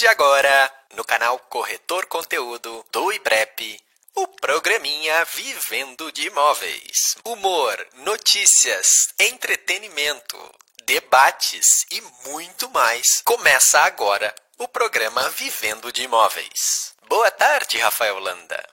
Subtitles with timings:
[0.00, 3.78] de agora, no canal Corretor Conteúdo do IBREP,
[4.16, 7.16] o programinha Vivendo de Imóveis.
[7.22, 8.86] Humor, notícias,
[9.18, 10.38] entretenimento,
[10.86, 13.20] debates e muito mais.
[13.26, 16.94] Começa agora o programa Vivendo de Imóveis.
[17.06, 18.64] Boa tarde, Rafael Landa.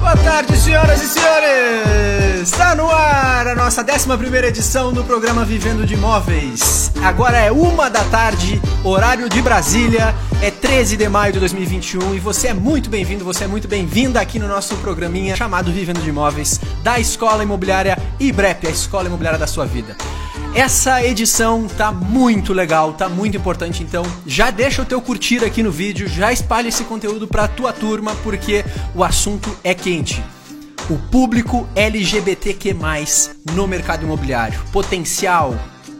[0.00, 2.48] Boa tarde, senhoras e senhores!
[2.50, 6.90] Está no ar a nossa 11 edição do programa Vivendo de Imóveis.
[7.06, 12.18] Agora é uma da tarde, horário de Brasília, é 13 de maio de 2021 e
[12.18, 16.08] você é muito bem-vindo, você é muito bem-vinda aqui no nosso programinha chamado Vivendo de
[16.08, 19.96] Imóveis da Escola Imobiliária IBREP, a escola imobiliária da sua vida.
[20.54, 25.62] Essa edição tá muito legal, tá muito importante, então já deixa o teu curtir aqui
[25.62, 30.22] no vídeo, já espalha esse conteúdo pra tua turma, porque o assunto é quente.
[30.90, 32.76] O público LGBTQ+,
[33.52, 34.60] no mercado imobiliário.
[34.72, 35.54] Potencial,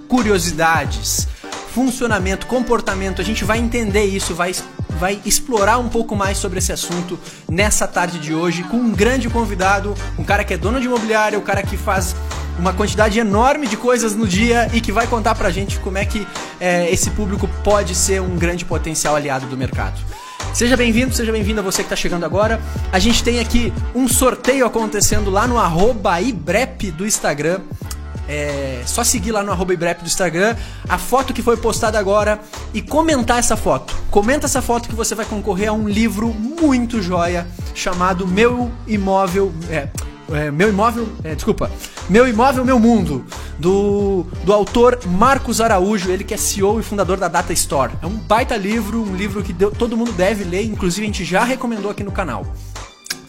[0.09, 1.29] curiosidades,
[1.73, 4.55] funcionamento, comportamento, a gente vai entender isso, vai,
[4.91, 7.19] vai explorar um pouco mais sobre esse assunto
[7.49, 11.39] nessa tarde de hoje com um grande convidado, um cara que é dono de imobiliário,
[11.39, 12.15] um cara que faz
[12.59, 16.05] uma quantidade enorme de coisas no dia e que vai contar pra gente como é
[16.05, 16.27] que
[16.61, 19.99] é, esse público pode ser um grande potencial aliado do mercado.
[20.53, 22.61] Seja bem-vindo, seja bem-vinda você que está chegando agora.
[22.93, 27.61] A gente tem aqui um sorteio acontecendo lá no arroba Ibrep do Instagram.
[28.29, 30.57] É só seguir lá no arroba do Instagram
[30.89, 32.41] a foto que foi postada agora
[32.73, 33.95] e comentar essa foto.
[34.11, 39.53] Comenta essa foto que você vai concorrer a um livro muito joia chamado Meu Imóvel.
[39.69, 39.89] É,
[40.33, 41.09] é, meu imóvel.
[41.25, 41.71] É, desculpa.
[42.09, 43.25] Meu Imóvel, Meu Mundo,
[43.59, 47.93] do, do autor Marcos Araújo, ele que é CEO e fundador da Data Store.
[48.03, 51.25] É um baita livro, um livro que deu, todo mundo deve ler, inclusive a gente
[51.25, 52.47] já recomendou aqui no canal.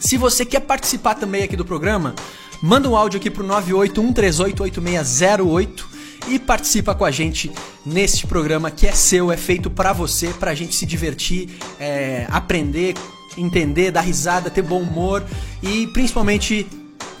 [0.04, 2.14] Se você quer participar também aqui do programa,
[2.60, 5.82] manda um áudio aqui pro 981388608
[6.28, 7.50] e participa com a gente
[7.86, 12.92] neste programa que é seu, é feito para você, pra gente se divertir, é, aprender,
[13.38, 15.24] entender, dar risada, ter bom humor
[15.62, 16.66] e principalmente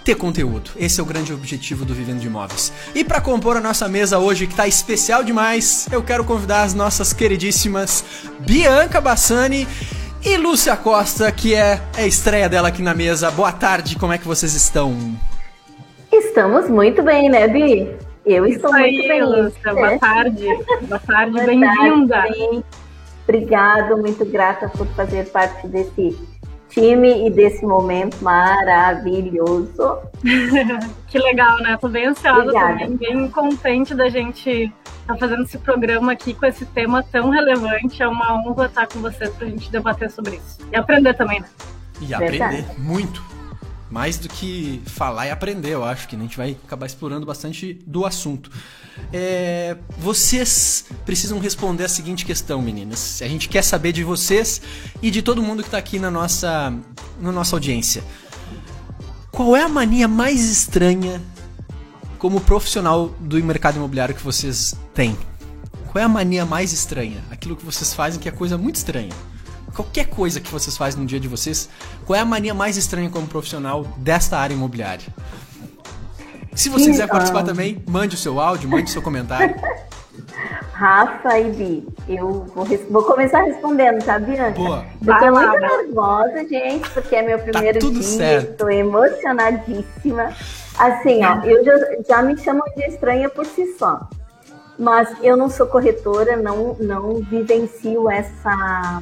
[0.04, 0.72] ter conteúdo.
[0.76, 2.70] Esse é o grande objetivo do Vivendo de Imóveis.
[2.94, 6.74] E para compor a nossa mesa hoje, que está especial demais, eu quero convidar as
[6.74, 8.04] nossas queridíssimas
[8.40, 9.66] Bianca Bassani
[10.24, 13.30] e Lúcia Costa, que é a estreia dela aqui na mesa.
[13.30, 14.94] Boa tarde, como é que vocês estão?
[16.10, 17.94] Estamos muito bem, né, Bi?
[18.24, 19.22] Eu estou Isso muito aí, bem.
[19.22, 19.74] Lúcia.
[19.74, 20.46] Boa tarde.
[20.82, 22.14] Boa tarde, Boa bem-vinda.
[22.14, 22.64] tarde, bem.
[23.28, 26.16] Obrigado, muito grata por fazer parte desse
[26.74, 29.98] time e desse momento maravilhoso.
[31.06, 31.76] que legal, né?
[31.80, 32.72] Tô bem ansiosa Obrigada.
[32.72, 38.02] também, bem contente da gente estar fazendo esse programa aqui com esse tema tão relevante.
[38.02, 40.58] É uma honra estar com vocês pra gente debater sobre isso.
[40.72, 41.46] E aprender também, né?
[42.00, 42.42] E Verdade.
[42.42, 43.33] aprender muito.
[43.94, 47.74] Mais do que falar e aprender, eu acho que a gente vai acabar explorando bastante
[47.86, 48.50] do assunto.
[49.12, 53.22] É, vocês precisam responder a seguinte questão, meninas.
[53.22, 54.60] A gente quer saber de vocês
[55.00, 56.76] e de todo mundo que está aqui na nossa,
[57.20, 58.02] na nossa audiência.
[59.30, 61.22] Qual é a mania mais estranha
[62.18, 65.16] como profissional do mercado imobiliário que vocês têm?
[65.92, 67.22] Qual é a mania mais estranha?
[67.30, 69.12] Aquilo que vocês fazem que é coisa muito estranha.
[69.74, 71.68] Qualquer coisa que vocês fazem no dia de vocês,
[72.06, 75.06] qual é a mania mais estranha como profissional desta área imobiliária?
[76.54, 77.08] Se você quiser Então.
[77.16, 79.54] participar também, mande o seu áudio, mande o seu comentário.
[80.72, 84.50] Rafa e Bi, eu vou, res- vou começar respondendo, tá, Bianca?
[84.52, 84.84] Boa.
[85.06, 88.56] Eu tô muito nervosa, gente, porque é meu primeiro tudo dia, certo.
[88.58, 90.32] tô emocionadíssima.
[90.76, 91.72] Assim, ó, eu já,
[92.08, 94.08] já me chamam de estranha por si só.
[94.76, 99.00] Mas eu não sou corretora, não, não vivencio essa,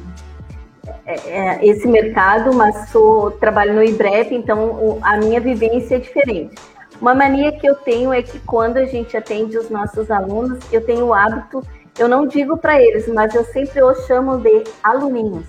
[1.05, 6.55] é, é, esse mercado, mas sou, trabalho no IBREP, então a minha vivência é diferente.
[6.99, 10.85] Uma mania que eu tenho é que quando a gente atende os nossos alunos, eu
[10.85, 11.65] tenho o hábito,
[11.97, 15.45] eu não digo para eles, mas eu sempre os chamo de aluninhos.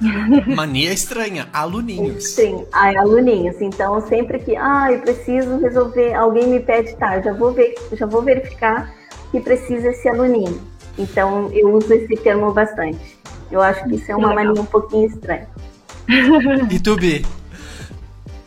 [0.46, 2.28] Mania estranha, aluninhos.
[2.28, 3.60] Sim, aluninhos.
[3.60, 8.06] Então, sempre que, ah, eu preciso resolver, alguém me pede, tá, já vou ver, já
[8.06, 8.94] vou verificar
[9.30, 10.60] que precisa esse aluninho.
[10.98, 13.19] Então, eu uso esse termo bastante.
[13.50, 14.46] Eu acho que isso é uma Legal.
[14.46, 15.48] mania um pouquinho estranha.
[16.70, 17.24] E tu, Bi?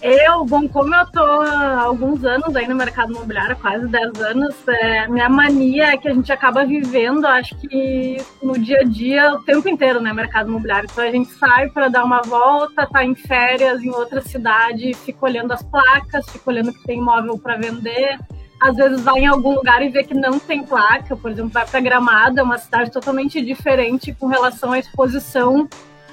[0.06, 4.54] Eu, bom, como eu tô há alguns anos aí no mercado imobiliário, quase 10 anos,
[4.68, 9.34] é, minha mania é que a gente acaba vivendo, acho que no dia a dia,
[9.34, 10.90] o tempo inteiro, né, mercado imobiliário.
[10.92, 15.26] Então a gente sai para dar uma volta, tá em férias em outra cidade, fica
[15.26, 18.20] olhando as placas, fica olhando que tem imóvel para vender.
[18.64, 21.68] Às vezes vai em algum lugar e vê que não tem placa, por exemplo, vai
[21.68, 25.68] para Gramado, é uma cidade totalmente diferente com relação à exposição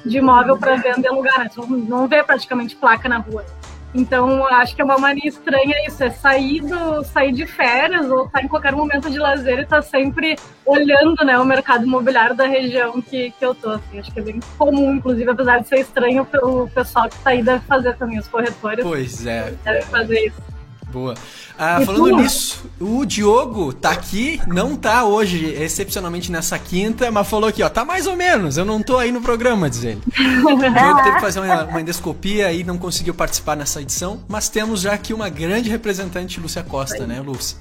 [0.05, 1.39] de imóvel para venda em lugar.
[1.39, 1.49] né?
[1.49, 3.47] Você não- vê praticamente placa na rua.
[3.95, 8.27] Então, acho que é uma mania estranha isso, é sair, do, sair de férias ou
[8.27, 10.37] estar tá em qualquer momento de lazer e estar tá sempre
[10.67, 13.71] olhando né, o mercado imobiliário da região que, que eu tô.
[13.71, 14.01] Assim.
[14.01, 17.43] Acho que é bem comum, inclusive, apesar de ser estranho, o pessoal que está aí
[17.45, 18.85] deve fazer também, os corretores.
[18.85, 19.55] Pois é.
[19.65, 20.60] Devem fazer isso.
[20.93, 21.15] Boa.
[21.57, 27.49] Ah, falando nisso, o Diogo tá aqui, não tá hoje, excepcionalmente nessa quinta, mas falou
[27.49, 30.03] aqui, ó, tá mais ou menos, eu não tô aí no programa, diz ele.
[30.09, 34.49] O Diogo teve que fazer uma, uma endoscopia e não conseguiu participar nessa edição, mas
[34.49, 37.57] temos já aqui uma grande representante, Lúcia Costa, né, Lúcia?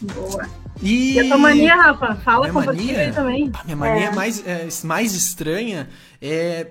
[0.00, 0.46] Boa.
[0.82, 1.14] E...
[1.14, 2.16] e a tua mania, Rafa?
[2.24, 3.50] Fala com você aí também.
[3.54, 4.14] A minha mania é.
[4.14, 5.88] mais, é, mais estranha
[6.22, 6.66] é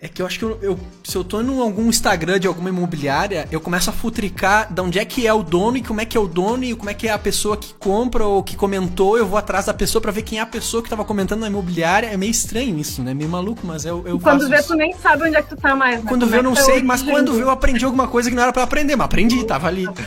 [0.00, 2.68] é que eu acho que eu, eu, se eu tô em algum Instagram de alguma
[2.68, 6.04] imobiliária, eu começo a futricar de onde é que é o dono e como é
[6.04, 8.54] que é o dono e como é que é a pessoa que compra ou que
[8.54, 9.18] comentou.
[9.18, 11.48] Eu vou atrás da pessoa para ver quem é a pessoa que tava comentando na
[11.48, 12.06] imobiliária.
[12.06, 13.12] É meio estranho isso, né?
[13.12, 14.68] Meio maluco, mas eu, eu Quando vê, isso.
[14.68, 15.98] tu nem sabe onde é que tu tá mais.
[15.98, 16.08] Né?
[16.08, 18.44] Quando vê, eu não é sei, mas quando vê, eu aprendi alguma coisa que não
[18.44, 19.88] era para aprender, mas aprendi, tava ali.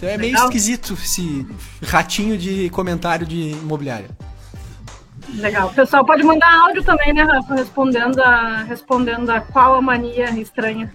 [0.00, 0.48] Então é meio Legal.
[0.48, 1.46] esquisito esse
[1.82, 4.08] ratinho de comentário de imobiliária.
[5.34, 5.68] Legal.
[5.68, 7.54] O pessoal pode mandar áudio também, né, Rafa?
[7.54, 10.90] Respondendo a, respondendo a qual a mania estranha.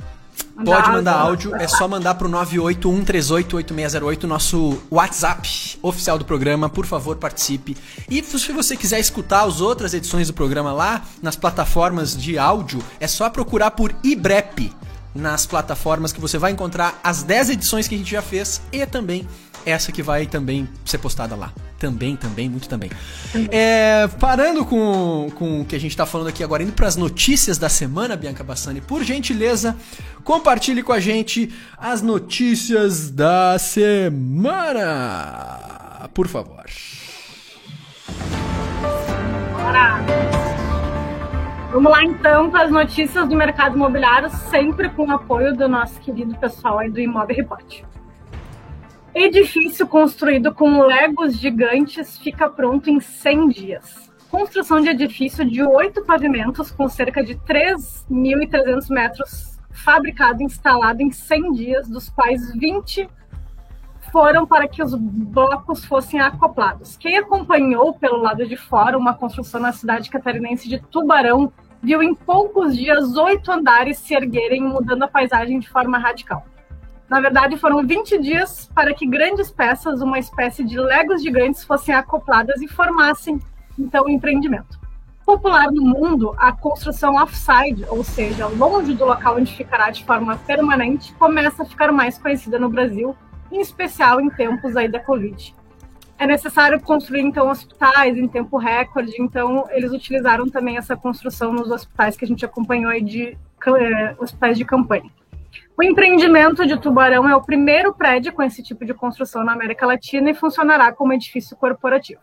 [0.56, 6.70] Mandar Pode mandar áudio, áudio, é só mandar pro 981388608, nosso WhatsApp oficial do programa.
[6.70, 7.76] Por favor, participe.
[8.10, 12.82] E se você quiser escutar as outras edições do programa lá, nas plataformas de áudio,
[13.00, 14.74] é só procurar por IBREP
[15.14, 18.86] nas plataformas que você vai encontrar as 10 edições que a gente já fez e
[18.86, 19.26] também
[19.66, 21.52] essa que vai também ser postada lá.
[21.78, 22.90] Também, também, muito também.
[23.52, 26.96] É, parando com, com o que a gente está falando aqui agora, indo para as
[26.96, 29.76] notícias da semana, Bianca Bassani, por gentileza,
[30.24, 34.90] compartilhe com a gente as notícias da semana.
[36.14, 36.66] Por favor.
[39.52, 40.00] Bora!
[41.72, 46.00] Vamos lá então para as notícias do mercado imobiliário, sempre com o apoio do nosso
[46.00, 47.84] querido pessoal aí do Imóvel Report.
[49.18, 54.12] Edifício construído com legos gigantes fica pronto em 100 dias.
[54.30, 61.12] Construção de edifício de oito pavimentos com cerca de 3.300 metros, fabricado e instalado em
[61.12, 63.10] 100 dias, dos quais 20
[64.12, 66.98] foram para que os blocos fossem acoplados.
[66.98, 72.14] Quem acompanhou pelo lado de fora uma construção na cidade catarinense de Tubarão viu em
[72.14, 76.46] poucos dias oito andares se erguerem, mudando a paisagem de forma radical.
[77.10, 81.94] Na verdade, foram 20 dias para que grandes peças, uma espécie de legos gigantes, fossem
[81.94, 83.40] acopladas e formassem,
[83.78, 84.80] então, o empreendimento.
[85.26, 90.38] Popular no mundo, a construção offside, ou seja, longe do local onde ficará de forma
[90.38, 93.16] permanente, começa a ficar mais conhecida no Brasil,
[93.52, 95.54] em especial em tempos aí da Covid.
[96.18, 101.70] É necessário construir, então, hospitais em tempo recorde, então eles utilizaram também essa construção nos
[101.70, 105.12] hospitais que a gente acompanhou aí de eh, hospitais de campanha.
[105.78, 109.86] O empreendimento de Tubarão é o primeiro prédio com esse tipo de construção na América
[109.86, 112.22] Latina e funcionará como edifício corporativo.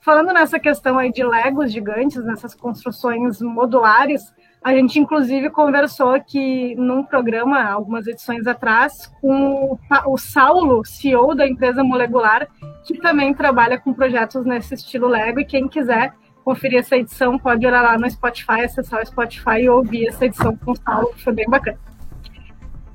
[0.00, 4.22] Falando nessa questão aí de legos gigantes, nessas construções modulares,
[4.62, 11.46] a gente inclusive conversou aqui num programa, algumas edições atrás, com o Saulo, CEO da
[11.46, 12.48] empresa Molecular,
[12.86, 17.66] que também trabalha com projetos nesse estilo Lego, e quem quiser conferir essa edição pode
[17.66, 21.22] olhar lá no Spotify, acessar o Spotify e ouvir essa edição com o Saulo, que
[21.22, 21.93] foi bem bacana.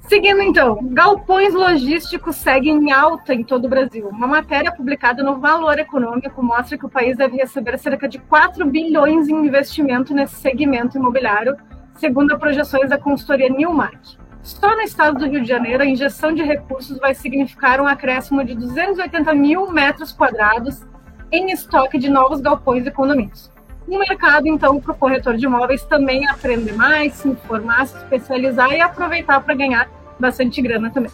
[0.09, 4.07] Seguindo então, galpões logísticos seguem em alta em todo o Brasil.
[4.07, 8.65] Uma matéria publicada no Valor Econômico mostra que o país deve receber cerca de 4
[8.65, 11.55] bilhões em investimento nesse segmento imobiliário,
[11.93, 14.17] segundo as projeções da consultoria Newmark.
[14.41, 18.43] Só no estado do Rio de Janeiro, a injeção de recursos vai significar um acréscimo
[18.43, 20.87] de 280 mil metros quadrados
[21.31, 23.51] em estoque de novos galpões e condomínios.
[23.87, 28.71] Um mercado, então, para o corretor de imóveis também aprender mais, se informar, se especializar
[28.71, 31.11] e aproveitar para ganhar bastante grana também.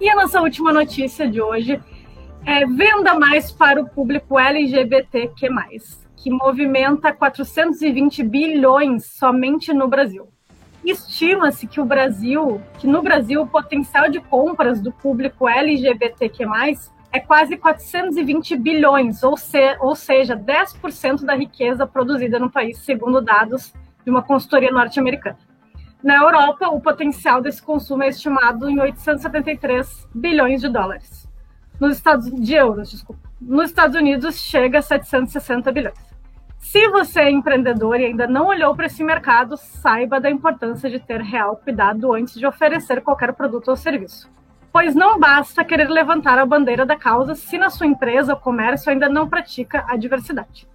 [0.00, 1.80] E a nossa última notícia de hoje
[2.44, 5.48] é venda mais para o público LGBTQ+,
[6.16, 10.28] que movimenta 420 bilhões somente no Brasil.
[10.84, 16.44] Estima-se que o Brasil, que no Brasil o potencial de compras do público LGBTQ+,
[17.12, 23.20] é quase 420 bilhões, ou, se, ou seja, 10% da riqueza produzida no país, segundo
[23.20, 23.72] dados
[24.04, 25.38] de uma consultoria norte-americana.
[26.02, 31.30] Na Europa, o potencial desse consumo é estimado em 873 bilhões de dólares.
[31.78, 33.30] Nos Estados de euros, desculpa.
[33.40, 36.12] Nos Estados Unidos chega a 760 bilhões.
[36.58, 40.98] Se você é empreendedor e ainda não olhou para esse mercado, saiba da importância de
[40.98, 44.28] ter real cuidado antes de oferecer qualquer produto ou serviço.
[44.72, 48.90] Pois não basta querer levantar a bandeira da causa se na sua empresa ou comércio
[48.90, 50.66] ainda não pratica a diversidade.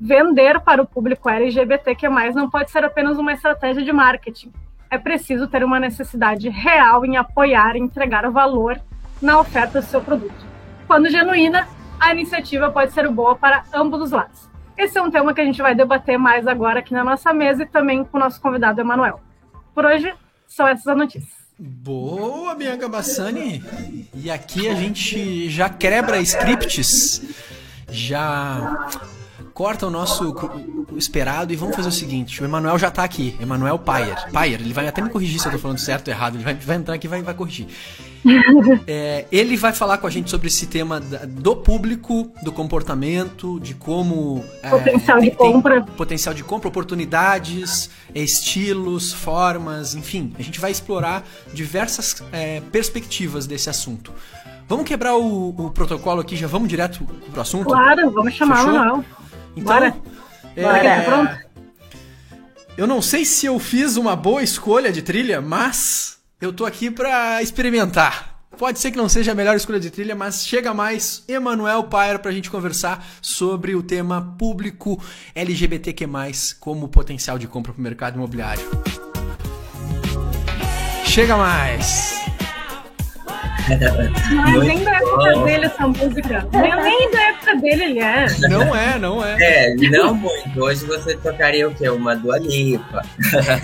[0.00, 4.52] Vender para o público LGBTQ+, não pode ser apenas uma estratégia de marketing
[4.92, 8.78] é preciso ter uma necessidade real em apoiar e entregar o valor
[9.22, 10.44] na oferta do seu produto.
[10.86, 11.66] Quando genuína,
[11.98, 14.50] a iniciativa pode ser boa para ambos os lados.
[14.76, 17.62] Esse é um tema que a gente vai debater mais agora aqui na nossa mesa
[17.62, 19.18] e também com o nosso convidado Emanuel.
[19.74, 20.12] Por hoje,
[20.46, 21.40] são essas as notícias.
[21.58, 23.64] Boa, Bianca Bassani!
[24.14, 27.34] E aqui a gente já quebra scripts,
[27.88, 28.90] já
[29.52, 30.34] corta o nosso
[30.96, 34.30] esperado e vamos fazer o seguinte: o Emanuel já tá aqui, Emanuel Payer.
[34.32, 36.54] Payer, ele vai até me corrigir se eu tô falando certo ou errado, ele vai,
[36.54, 37.66] vai entrar aqui e vai, vai corrigir.
[38.86, 43.74] É, ele vai falar com a gente sobre esse tema do público, do comportamento, de
[43.74, 44.44] como.
[44.62, 45.82] É, potencial é, de compra.
[45.82, 50.32] Potencial de compra, oportunidades, estilos, formas, enfim.
[50.38, 54.12] A gente vai explorar diversas é, perspectivas desse assunto.
[54.68, 57.66] Vamos quebrar o, o, protocolo aqui, já vamos direto pro assunto?
[57.66, 59.04] Claro, vamos chamar o Manuel.
[59.56, 59.96] Então, Bora.
[60.56, 61.02] É, Bora.
[61.02, 61.52] pronto?
[62.76, 66.90] Eu não sei se eu fiz uma boa escolha de trilha, mas eu tô aqui
[66.90, 68.32] para experimentar.
[68.56, 72.18] Pode ser que não seja a melhor escolha de trilha, mas chega mais Emanuel Paira
[72.18, 75.02] para a gente conversar sobre o tema público
[75.34, 76.06] LGBTQ+,
[76.60, 78.62] como potencial de compra para o mercado imobiliário.
[81.04, 82.21] Chega mais!
[83.70, 86.48] É nem da época dele essa música.
[86.52, 88.26] Nem, nem da época dele ele é.
[88.48, 89.36] Não é, não é.
[89.40, 90.60] É, não muito.
[90.60, 91.88] Hoje você tocaria o quê?
[91.88, 93.02] Uma Dua Lipa.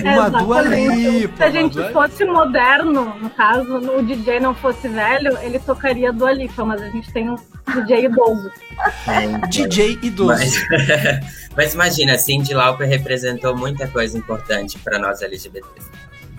[0.03, 1.37] uma Dua Lipa.
[1.37, 6.33] Se a gente fosse moderno, no caso, o DJ não fosse velho, ele tocaria Dua
[6.33, 7.37] Lipa, mas a gente tem um
[7.75, 8.51] DJ idoso.
[9.07, 10.29] É, DJ idoso.
[10.29, 10.65] Mas,
[11.57, 15.89] mas imagina, Cindy Lauper representou muita coisa importante para nós LGBTs.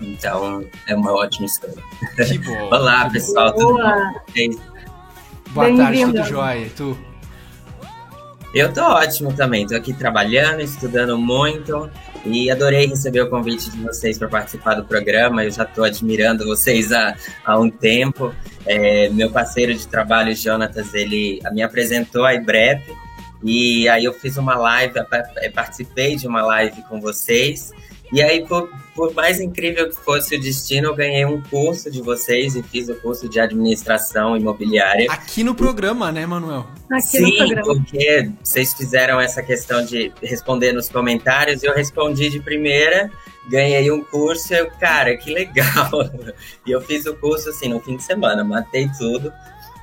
[0.00, 1.74] Então, é uma ótima escolha.
[2.16, 2.68] Que bom.
[2.72, 4.20] Olá, que pessoal, tudo bom?
[5.50, 6.66] Boa tarde, tudo jóia.
[6.66, 6.98] E tu?
[8.54, 9.66] Eu tô ótimo também.
[9.66, 11.90] Tô aqui trabalhando, estudando muito
[12.24, 15.44] e adorei receber o convite de vocês para participar do programa.
[15.44, 17.14] Eu já tô admirando vocês há,
[17.44, 18.34] há um tempo.
[18.66, 22.82] É, meu parceiro de trabalho, Jonatas, ele me apresentou a IBREP
[23.42, 24.94] e aí eu fiz uma live,
[25.54, 27.72] participei de uma live com vocês
[28.12, 32.02] e aí, por, por, mais incrível que fosse o destino, eu ganhei um curso de
[32.02, 35.06] vocês e fiz o curso de administração imobiliária.
[35.10, 36.66] Aqui no programa, né, Manuel?
[36.90, 42.40] Aqui Sim, porque vocês fizeram essa questão de responder nos comentários e eu respondi de
[42.40, 43.08] primeira,
[43.48, 45.90] ganhei um curso e eu, cara, que legal.
[46.66, 49.32] E eu fiz o curso assim no fim de semana, matei tudo.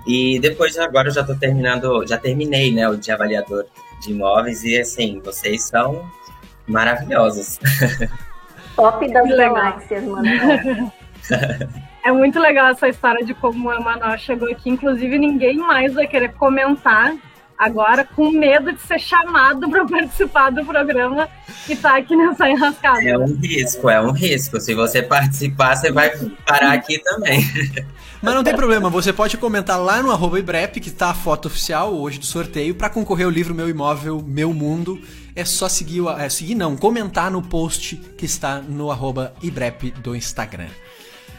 [0.05, 3.65] E depois agora eu já tô terminando, já terminei, né, o de avaliador
[4.01, 6.09] de imóveis e assim, vocês são
[6.67, 7.59] maravilhosas.
[8.75, 10.27] Top das galáxias, mano.
[12.07, 14.69] É muito legal essa história de como o Emanuel chegou aqui.
[14.69, 17.13] Inclusive, ninguém mais vai querer comentar
[17.57, 21.27] agora com medo de ser chamado para participar do programa
[21.67, 23.01] e tá aqui nessa enrascada.
[23.01, 24.59] É um risco, é um risco.
[24.59, 26.11] Se você participar, você vai
[26.45, 27.41] parar aqui também.
[28.21, 31.47] Mas não tem problema, você pode comentar lá no arroba Ibrep, que tá a foto
[31.47, 34.99] oficial hoje do sorteio, para concorrer ao livro Meu Imóvel, Meu Mundo.
[35.35, 40.15] É só seguir, é, seguir não, comentar no post que está no arroba Ibrep do
[40.15, 40.69] Instagram.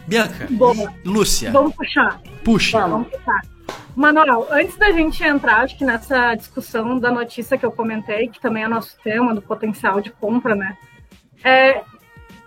[0.07, 0.95] Bianca, Boa.
[1.05, 1.51] Lúcia.
[1.51, 2.21] Vamos puxar.
[2.45, 2.81] Puxa.
[2.81, 3.58] Vamos puxar.
[3.95, 8.41] Manuel, antes da gente entrar, acho que nessa discussão da notícia que eu comentei, que
[8.41, 10.77] também é nosso tema do potencial de compra, né?
[11.43, 11.83] É,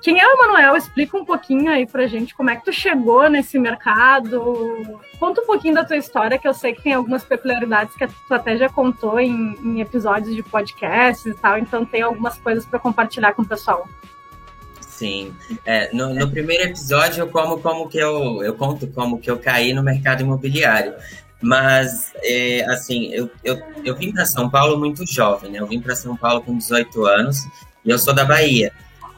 [0.01, 0.75] quem é o Manuel?
[0.75, 4.99] Explica um pouquinho aí pra gente como é que tu chegou nesse mercado.
[5.19, 8.33] Conta um pouquinho da tua história, que eu sei que tem algumas peculiaridades que tu
[8.33, 12.79] até já contou em, em episódios de podcasts e tal, então tem algumas coisas para
[12.79, 13.87] compartilhar com o pessoal.
[15.01, 15.33] Sim.
[15.65, 19.39] É, no, no, primeiro episódio eu como como que eu, eu conto como que eu
[19.39, 20.93] caí no mercado imobiliário.
[21.41, 25.59] Mas, é, assim, eu, eu, eu vim para São Paulo muito jovem, né?
[25.59, 27.39] Eu vim para São Paulo com 18 anos
[27.83, 28.71] e eu sou da Bahia.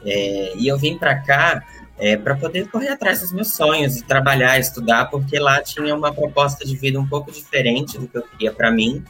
[0.06, 1.62] É, e eu vim para cá
[2.00, 6.64] é, para poder correr atrás dos meus sonhos trabalhar, estudar, porque lá tinha uma proposta
[6.66, 9.04] de vida um pouco diferente do que eu queria para mim.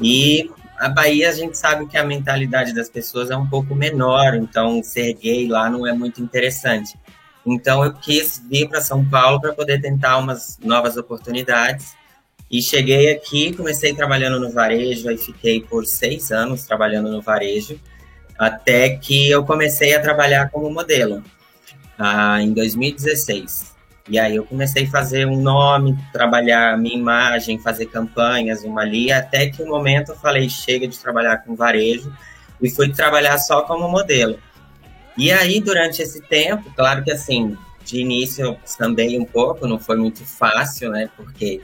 [0.00, 4.34] E a Bahia, a gente sabe que a mentalidade das pessoas é um pouco menor,
[4.34, 6.98] então ser gay lá não é muito interessante.
[7.44, 11.94] Então eu quis vir para São Paulo para poder tentar umas novas oportunidades.
[12.50, 17.80] E cheguei aqui, comecei trabalhando no varejo, aí fiquei por seis anos trabalhando no varejo
[18.38, 21.22] até que eu comecei a trabalhar como modelo
[21.98, 23.75] ah, em 2016.
[24.08, 28.82] E aí eu comecei a fazer um nome, trabalhar a minha imagem, fazer campanhas, uma
[28.82, 32.12] ali, até que um momento eu falei, chega de trabalhar com varejo,
[32.62, 34.38] e fui trabalhar só como modelo.
[35.16, 39.78] E aí, durante esse tempo, claro que assim, de início eu também um pouco, não
[39.78, 41.60] foi muito fácil, né, porque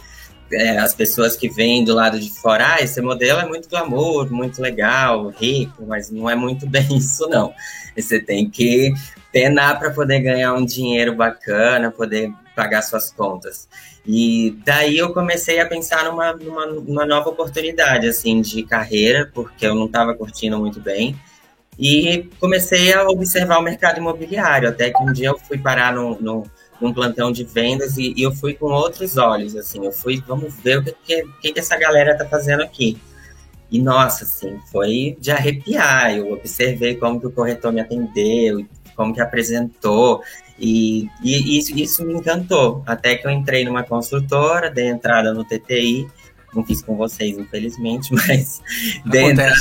[0.53, 4.31] é, as pessoas que vêm do lado de fora, ah, esse modelo é muito glamour,
[4.31, 7.55] muito legal, rico, mas não é muito bem isso, não.
[7.97, 8.93] Você tem que
[9.33, 13.69] penar para poder ganhar um dinheiro bacana, poder pagar suas contas.
[14.07, 19.67] E daí eu comecei a pensar numa, numa, numa nova oportunidade, assim, de carreira, porque
[19.67, 21.17] eu não estava curtindo muito bem.
[21.79, 26.21] E comecei a observar o mercado imobiliário, até que um dia eu fui parar no,
[26.21, 26.45] no,
[26.81, 30.55] num plantão de vendas e, e, eu fui com outros olhos, assim, eu fui, vamos
[30.57, 33.01] ver o que, que, que essa galera tá fazendo aqui.
[33.71, 39.15] E, nossa, assim, foi de arrepiar, eu observei como que o corretor me atendeu, como
[39.15, 40.23] que apresentou,
[40.59, 45.45] e, e isso, isso me encantou, até que eu entrei numa construtora, dei entrada no
[45.45, 46.07] TTI,
[46.55, 48.61] não fiz com vocês, infelizmente, mas
[49.07, 49.55] dei entrada,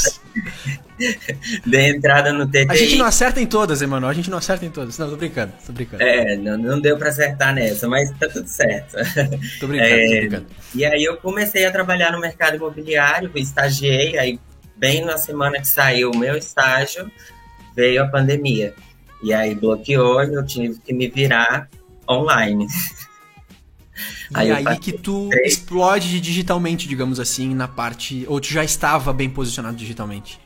[1.66, 2.68] dei entrada no TTI.
[2.70, 4.10] A gente não acerta em todas, Emanuel.
[4.10, 4.98] A gente não acerta em todas.
[4.98, 6.04] Não, tô brincando, tô brincando.
[6.04, 8.98] É, não, não deu para acertar nessa, mas tá tudo certo.
[9.60, 10.46] Tô brincando, é, tô brincando.
[10.76, 14.40] E aí eu comecei a trabalhar no mercado imobiliário, estagiei, aí
[14.76, 17.10] bem na semana que saiu o meu estágio,
[17.76, 18.74] veio a pandemia.
[19.24, 21.70] E aí bloqueou e eu tive que me virar
[22.10, 22.68] online.
[24.34, 28.26] Aí e aí que tu explode digitalmente, digamos assim, na parte.
[28.28, 30.40] Ou tu já estava bem posicionado digitalmente?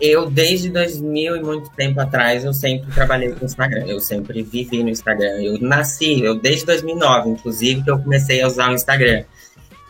[0.00, 3.84] Eu, desde 2000 e muito tempo atrás, eu sempre trabalhei com Instagram.
[3.86, 5.42] Eu sempre vivi no Instagram.
[5.42, 9.24] Eu nasci, eu desde 2009, inclusive, que eu comecei a usar o Instagram.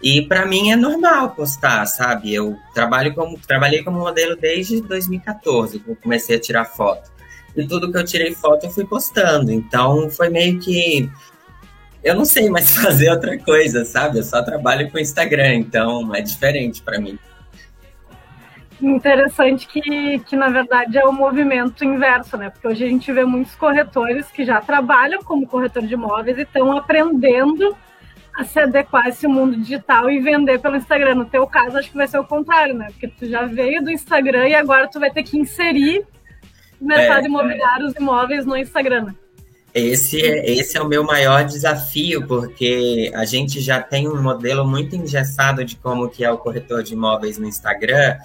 [0.02, 2.34] E para mim é normal postar, sabe?
[2.34, 7.10] Eu trabalho como trabalhei como modelo desde 2014, que eu comecei a tirar foto.
[7.56, 9.50] E tudo que eu tirei foto eu fui postando.
[9.50, 11.10] Então foi meio que
[12.02, 14.18] eu não sei mais fazer outra coisa, sabe?
[14.18, 17.18] Eu só trabalho com Instagram, então é diferente para mim.
[18.80, 22.48] Interessante que, que, na verdade, é o movimento inverso, né?
[22.48, 26.42] Porque hoje a gente vê muitos corretores que já trabalham como corretor de imóveis e
[26.42, 27.76] estão aprendendo
[28.34, 31.16] a se adequar a esse mundo digital e vender pelo Instagram.
[31.16, 32.86] No teu caso, acho que vai ser o contrário, né?
[32.90, 36.06] Porque tu já veio do Instagram e agora tu vai ter que inserir
[36.80, 39.06] mercado é, imobiliário, os imóveis no Instagram.
[39.06, 39.14] Né?
[39.74, 44.66] Esse é, esse é o meu maior desafio, porque a gente já tem um modelo
[44.66, 48.18] muito engessado de como que é o corretor de imóveis no Instagram,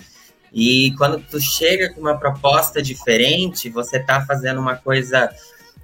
[0.52, 5.30] e quando tu chega com uma proposta diferente, você está fazendo uma coisa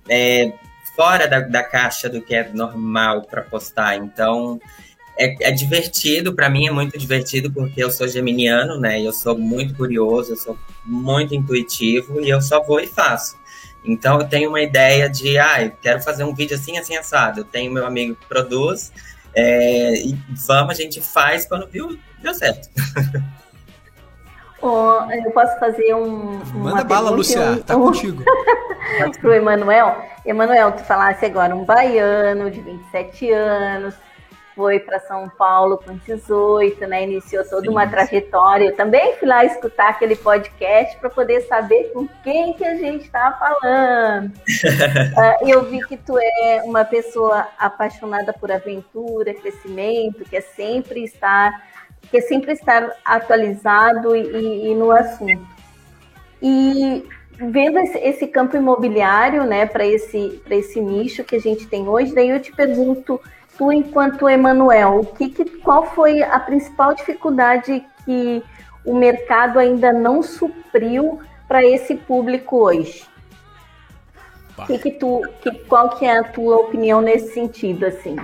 [0.08, 0.54] é,
[0.96, 3.98] fora da, da, caixa do que é normal para postar.
[3.98, 4.62] Então,
[5.18, 9.02] é, é divertido, para mim é muito divertido, porque eu sou geminiano, né?
[9.02, 13.40] Eu sou muito curioso, eu sou muito intuitivo, e eu só vou e faço.
[13.84, 17.42] Então eu tenho uma ideia de, ah, eu quero fazer um vídeo assim, assim, assado.
[17.42, 18.92] Eu tenho meu amigo que produz,
[19.34, 22.70] é, e vamos, a gente faz quando viu, deu certo.
[24.64, 26.40] Oh, eu posso fazer um.
[26.54, 27.82] Manda bala, Lucia, um, tá um...
[27.82, 28.24] contigo.
[29.20, 29.98] Pro Emanuel.
[30.24, 33.96] Emanuel, tu falasse agora um baiano de 27 anos,
[34.56, 37.04] foi para São Paulo com 18, né?
[37.04, 37.70] Iniciou toda Sim.
[37.70, 38.66] uma trajetória.
[38.66, 43.06] Eu também fui lá escutar aquele podcast para poder saber com quem que a gente
[43.06, 44.28] está falando.
[44.28, 51.04] uh, eu vi que tu é uma pessoa apaixonada por aventura, crescimento, que é sempre
[51.04, 51.64] estar,
[52.10, 55.46] que é sempre estar atualizado e, e no assunto.
[56.42, 57.06] E
[57.50, 62.14] vendo esse, esse campo imobiliário, né, para esse, esse nicho que a gente tem hoje,
[62.14, 63.20] daí eu te pergunto
[63.62, 68.42] tu, enquanto Emanuel, o que, que, qual foi a principal dificuldade que
[68.84, 73.04] o mercado ainda não supriu para esse público hoje?
[74.66, 78.16] Que que tu, que, qual que é a tua opinião nesse sentido, assim?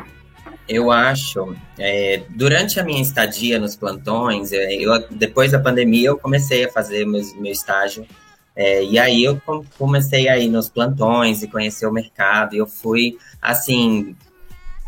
[0.67, 6.17] Eu acho, é, durante a minha estadia nos plantões, é, eu, depois da pandemia, eu
[6.17, 8.08] comecei a fazer meu, meu estágio.
[8.56, 9.39] É, e aí eu
[9.78, 12.56] comecei a ir nos plantões e conhecer o mercado.
[12.56, 14.15] E eu fui, assim,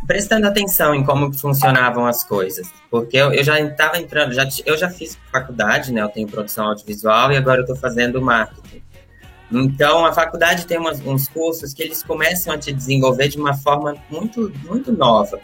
[0.10, 4.76] prestando atenção em como funcionavam as coisas, porque eu, eu já estava entrando, já, eu
[4.76, 6.02] já fiz faculdade, né?
[6.02, 8.82] Eu tenho produção audiovisual e agora eu estou fazendo marketing.
[9.52, 13.54] Então, a faculdade tem umas, uns cursos que eles começam a te desenvolver de uma
[13.54, 15.40] forma muito, muito nova.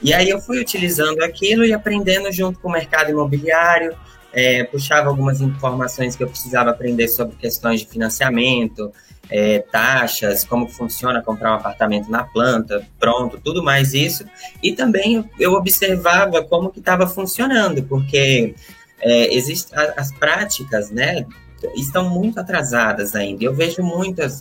[0.00, 3.96] E aí eu fui utilizando aquilo e aprendendo junto com o mercado imobiliário,
[4.32, 8.92] é, puxava algumas informações que eu precisava aprender sobre questões de financiamento,
[9.30, 14.24] é, taxas, como funciona comprar um apartamento na planta, pronto, tudo mais isso.
[14.62, 18.54] E também eu observava como que estava funcionando, porque
[19.00, 21.26] é, existe, as práticas, né,
[21.74, 23.44] estão muito atrasadas ainda.
[23.44, 24.40] Eu vejo muitas,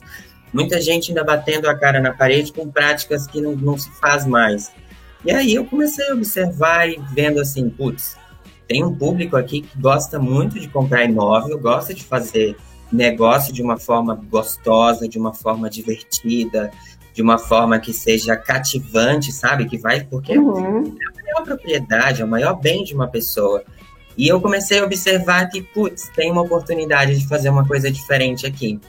[0.52, 4.26] muita gente ainda batendo a cara na parede com práticas que não, não se faz
[4.26, 4.72] mais.
[5.26, 8.18] E aí eu comecei a observar e vendo assim, putz,
[8.68, 12.58] tem um público aqui que gosta muito de comprar imóvel, gosta de fazer
[12.94, 16.72] negócio de uma forma gostosa, de uma forma divertida,
[17.14, 19.66] de uma forma que seja cativante, sabe?
[19.66, 20.96] Que vai, porque uhum.
[21.00, 23.64] é a maior propriedade, é o maior bem de uma pessoa.
[24.18, 28.46] E eu comecei a observar que, putz, tem uma oportunidade de fazer uma coisa diferente
[28.46, 28.80] aqui.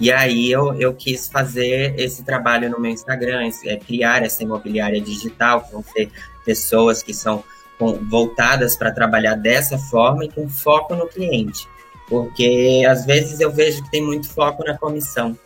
[0.00, 5.00] E aí eu, eu quis fazer esse trabalho no meu Instagram, é, criar essa imobiliária
[5.00, 6.10] digital, que vão ser
[6.44, 7.42] pessoas que são
[7.78, 11.66] com, voltadas para trabalhar dessa forma e com foco no cliente.
[12.08, 15.36] Porque às vezes eu vejo que tem muito foco na comissão.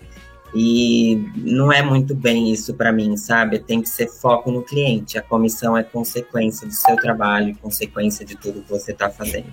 [0.54, 3.58] E não é muito bem isso para mim, sabe?
[3.58, 5.16] Tem que ser foco no cliente.
[5.16, 9.46] A comissão é consequência do seu trabalho, consequência de tudo que você está fazendo.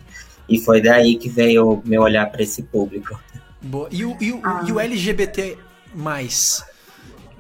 [0.48, 3.18] E foi daí que veio meu olhar para esse público.
[3.62, 3.88] Boa.
[3.92, 4.64] E o, e o, ah.
[4.68, 5.58] e o LGBT
[5.94, 6.64] mais?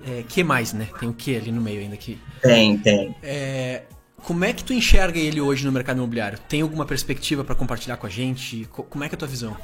[0.08, 0.88] É, que mais, né?
[0.98, 2.18] Tem o que ali no meio ainda aqui?
[2.42, 3.16] Tem, tem.
[3.22, 3.84] É,
[4.24, 6.40] como é que tu enxerga ele hoje no mercado imobiliário?
[6.48, 8.68] Tem alguma perspectiva para compartilhar com a gente?
[8.72, 9.56] Como é que é a tua visão?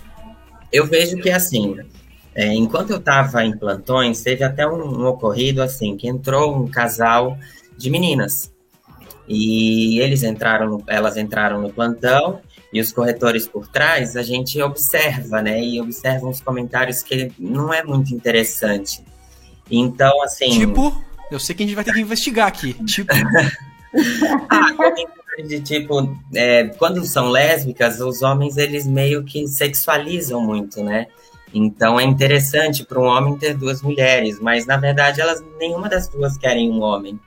[0.72, 1.78] Eu vejo que assim,
[2.34, 6.68] é, enquanto eu estava em plantões, teve até um, um, ocorrido assim, que entrou um
[6.68, 7.38] casal
[7.78, 8.54] de meninas.
[9.28, 12.42] E eles entraram, elas entraram no plantão
[12.72, 15.64] e os corretores por trás, a gente observa, né?
[15.64, 19.02] E observa uns comentários que não é muito interessante.
[19.72, 20.60] Então, assim.
[20.60, 22.74] Tipo, eu sei que a gente vai ter que investigar aqui.
[22.86, 23.14] Tipo.
[24.50, 31.08] ah, de tipo, é, quando são lésbicas, os homens eles meio que sexualizam muito, né?
[31.54, 36.08] Então é interessante para um homem ter duas mulheres, mas na verdade elas nenhuma das
[36.10, 37.20] duas querem um homem,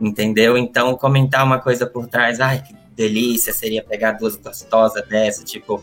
[0.00, 0.56] entendeu?
[0.56, 5.82] Então comentar uma coisa por trás, ai que delícia seria pegar duas gostosas dessa, tipo,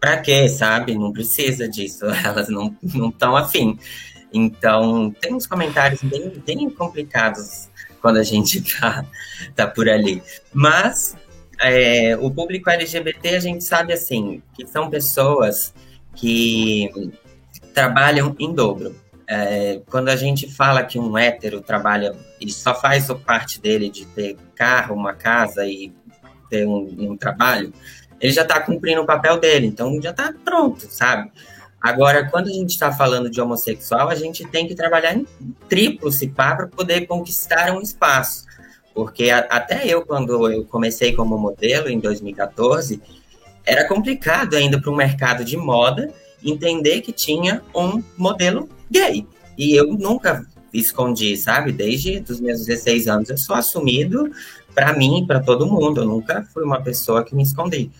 [0.00, 0.94] pra quê, sabe?
[0.94, 3.78] Não precisa disso, elas não estão afim.
[4.32, 7.68] Então, tem uns comentários bem, bem complicados
[8.06, 9.04] quando a gente tá,
[9.56, 10.22] tá por ali.
[10.54, 11.16] Mas
[11.60, 15.74] é, o público LGBT, a gente sabe assim, que são pessoas
[16.14, 16.88] que
[17.74, 18.94] trabalham em dobro.
[19.26, 24.06] É, quando a gente fala que um hétero trabalha e só faz parte dele de
[24.06, 25.92] ter carro, uma casa e
[26.48, 27.72] ter um, um trabalho,
[28.20, 31.32] ele já está cumprindo o papel dele, então já está pronto, sabe?
[31.80, 35.26] Agora, quando a gente está falando de homossexual, a gente tem que trabalhar em
[35.68, 38.44] triplo se pá para poder conquistar um espaço.
[38.94, 43.00] Porque a, até eu, quando eu comecei como modelo em 2014,
[43.64, 46.12] era complicado ainda para o mercado de moda
[46.42, 49.26] entender que tinha um modelo gay.
[49.58, 51.72] E eu nunca escondi, sabe?
[51.72, 54.30] Desde os meus 16 anos eu sou assumido
[54.74, 56.02] para mim e para todo mundo.
[56.02, 57.90] Eu nunca fui uma pessoa que me escondi,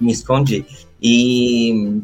[0.00, 0.64] me escondi.
[1.02, 2.02] E,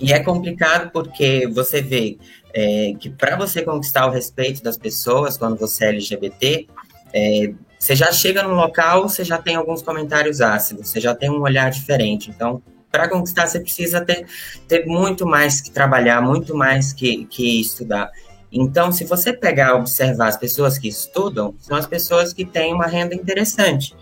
[0.00, 2.18] e é complicado porque você vê
[2.52, 6.66] é, que para você conquistar o respeito das pessoas quando você é LGBT,
[7.12, 11.30] é, você já chega num local, você já tem alguns comentários ácidos, você já tem
[11.30, 12.30] um olhar diferente.
[12.30, 14.26] Então, para conquistar, você precisa ter,
[14.66, 18.10] ter muito mais que trabalhar, muito mais que, que estudar.
[18.50, 22.86] Então, se você pegar observar as pessoas que estudam, são as pessoas que têm uma
[22.86, 23.94] renda interessante.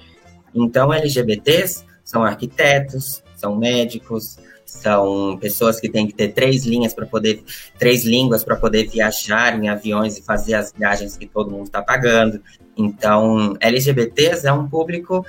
[0.55, 4.39] Então, LGBTs são arquitetos, são médicos,
[4.75, 7.43] são pessoas que têm que ter três linhas para poder,
[7.79, 11.81] três línguas para poder viajar em aviões e fazer as viagens que todo mundo está
[11.81, 12.41] pagando.
[12.77, 15.25] Então, LGBTs é um público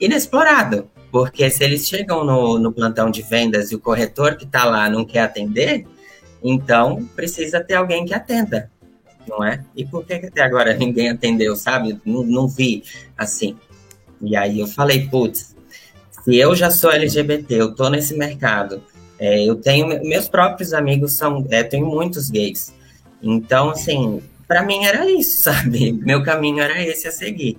[0.00, 4.64] inexplorado, porque se eles chegam no, no plantão de vendas e o corretor que está
[4.64, 5.86] lá não quer atender,
[6.42, 8.70] então, precisa ter alguém que atenda,
[9.28, 9.64] não é?
[9.76, 12.00] E por que até agora ninguém atendeu, sabe?
[12.04, 12.82] Não, não vi
[13.16, 13.56] assim.
[14.20, 15.56] E aí eu falei, putz,
[16.28, 18.82] se eu já sou LGBT, eu tô nesse mercado,
[19.18, 22.72] é, eu tenho meus próprios amigos são, é, tenho muitos gays.
[23.22, 25.92] Então, assim, para mim era isso, sabe?
[25.92, 27.58] Meu caminho era esse a seguir.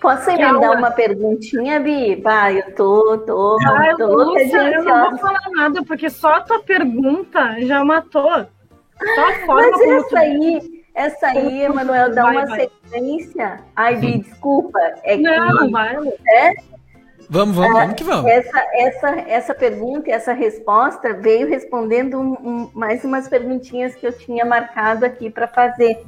[0.00, 2.14] Posso emendar uma perguntinha, Bi?
[2.16, 6.40] Vai, eu tô, tô, Ai, tô Lúcia, eu não vou falar nada, porque só a
[6.40, 8.30] tua pergunta já matou.
[8.30, 10.16] Só a forma Mas essa tu...
[10.16, 12.60] aí, essa aí, Emanuel, dá vai, uma vai.
[12.60, 13.60] sequência.
[13.74, 14.78] Ai, Bi, desculpa.
[15.02, 15.22] É que...
[15.22, 15.96] Não, vai.
[16.28, 16.54] É?
[17.30, 18.30] Vamos, vamos, vamos que vamos.
[18.30, 24.06] Essa, essa, essa pergunta e essa resposta veio respondendo um, um, mais umas perguntinhas que
[24.06, 26.02] eu tinha marcado aqui para fazer.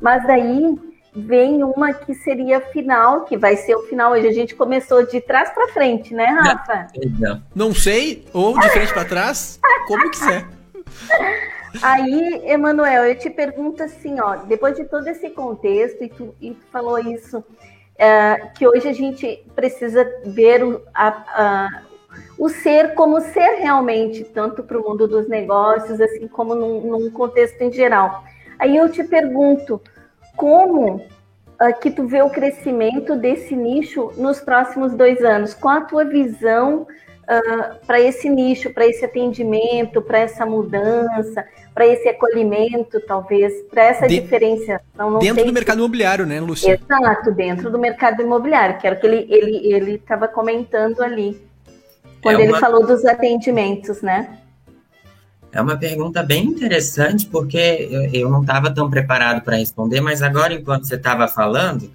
[0.00, 0.78] Mas daí
[1.14, 4.12] vem uma que seria final, que vai ser o final.
[4.12, 6.86] Hoje a gente começou de trás para frente, né, Rafa?
[7.18, 10.46] Não, não sei, ou de frente para trás, como quiser.
[11.80, 16.50] Aí, Emanuel, eu te pergunto assim, ó, depois de todo esse contexto, e tu, e
[16.50, 17.42] tu falou isso,
[18.02, 21.82] é, que hoje a gente precisa ver o, a, a,
[22.36, 27.10] o ser como ser realmente, tanto para o mundo dos negócios, assim como num, num
[27.12, 28.24] contexto em geral.
[28.58, 29.80] Aí eu te pergunto,
[30.34, 35.54] como uh, que tu vê o crescimento desse nicho nos próximos dois anos?
[35.54, 36.88] Qual a tua visão uh,
[37.28, 43.84] ah, para esse nicho, para esse atendimento, para essa mudança, para esse acolhimento, talvez, para
[43.84, 44.20] essa de...
[44.20, 45.10] diferenciação?
[45.10, 46.78] Não dentro do mercado imobiliário, né, Lúcia?
[46.80, 51.40] Exato, dentro do mercado imobiliário, que era o que ele ele ele estava comentando ali
[52.22, 52.50] quando é uma...
[52.50, 54.38] ele falou dos atendimentos, né?
[55.50, 60.54] É uma pergunta bem interessante, porque eu não estava tão preparado para responder, mas agora,
[60.54, 61.90] enquanto você estava falando,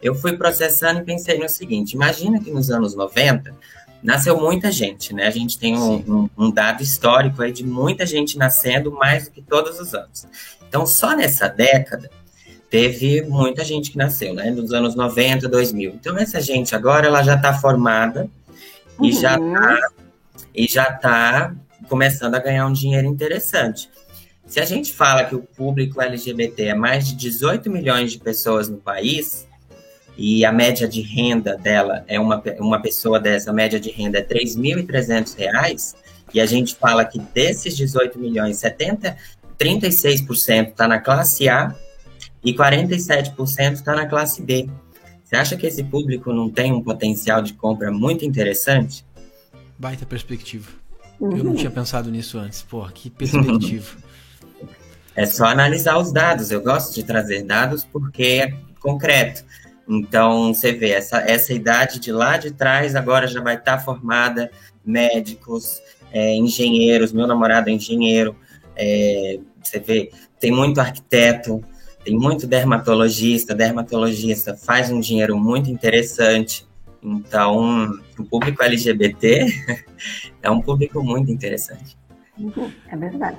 [0.00, 3.54] eu fui processando e pensei no seguinte: imagina que nos anos 90
[4.02, 5.26] nasceu muita gente, né?
[5.26, 9.30] A gente tem um, um, um, dado histórico aí de muita gente nascendo mais do
[9.30, 10.26] que todos os anos.
[10.68, 12.10] Então, só nessa década,
[12.68, 14.50] teve muita gente que nasceu, né?
[14.50, 15.92] Nos anos 90, 2000.
[15.94, 18.28] Então, essa gente agora, ela já está formada
[18.98, 19.06] uhum.
[19.06, 19.78] e já está
[20.54, 21.54] e já tá
[21.88, 23.88] começando a ganhar um dinheiro interessante.
[24.46, 28.68] Se a gente fala que o público LGBT é mais de 18 milhões de pessoas
[28.68, 29.46] no país,
[30.16, 34.18] e a média de renda dela é uma, uma pessoa dessa, a média de renda
[34.18, 35.94] é R$ 3.300,
[36.34, 39.16] e a gente fala que desses 18 milhões, 70,
[39.58, 41.74] 36% está na classe A
[42.44, 44.68] e 47% está na classe B.
[45.22, 49.04] Você acha que esse público não tem um potencial de compra muito interessante?
[49.78, 50.70] Baita perspectiva.
[51.18, 51.36] Uhum.
[51.36, 52.62] Eu não tinha pensado nisso antes.
[52.62, 53.96] Pô, que perspectiva.
[55.16, 56.50] é só analisar os dados.
[56.50, 59.44] Eu gosto de trazer dados porque é concreto.
[59.88, 63.82] Então, você vê, essa, essa idade de lá de trás agora já vai estar tá
[63.82, 64.50] formada
[64.84, 65.80] médicos,
[66.12, 67.12] é, engenheiros.
[67.12, 68.36] Meu namorado é engenheiro.
[68.76, 71.64] É, você vê, tem muito arquiteto,
[72.04, 73.54] tem muito dermatologista.
[73.54, 76.66] Dermatologista faz um dinheiro muito interessante.
[77.02, 79.46] Então, o público LGBT
[80.42, 81.96] é um público muito interessante.
[82.88, 83.38] É verdade.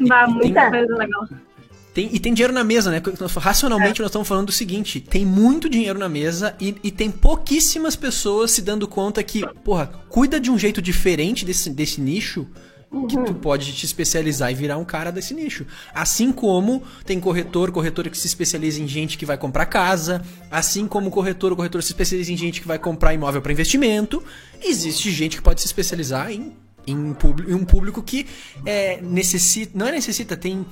[0.00, 1.28] Dá muita coisa legal.
[1.92, 3.02] Tem, e tem dinheiro na mesa, né?
[3.36, 4.02] Racionalmente, é.
[4.02, 8.52] nós estamos falando do seguinte: tem muito dinheiro na mesa e, e, tem pouquíssimas pessoas
[8.52, 12.46] se dando conta que, porra, cuida de um jeito diferente desse, desse nicho
[13.08, 13.34] que tu uhum.
[13.34, 15.64] pode te especializar e virar um cara desse nicho.
[15.94, 20.88] Assim como tem corretor, corretor que se especializa em gente que vai comprar casa, assim
[20.88, 24.22] como corretor, corretor se especializa em gente que vai comprar imóvel para investimento,
[24.60, 26.52] existe gente que pode se especializar em,
[26.84, 26.96] em,
[27.48, 28.26] em um público que
[28.66, 30.66] é, necessita, não é necessita, tem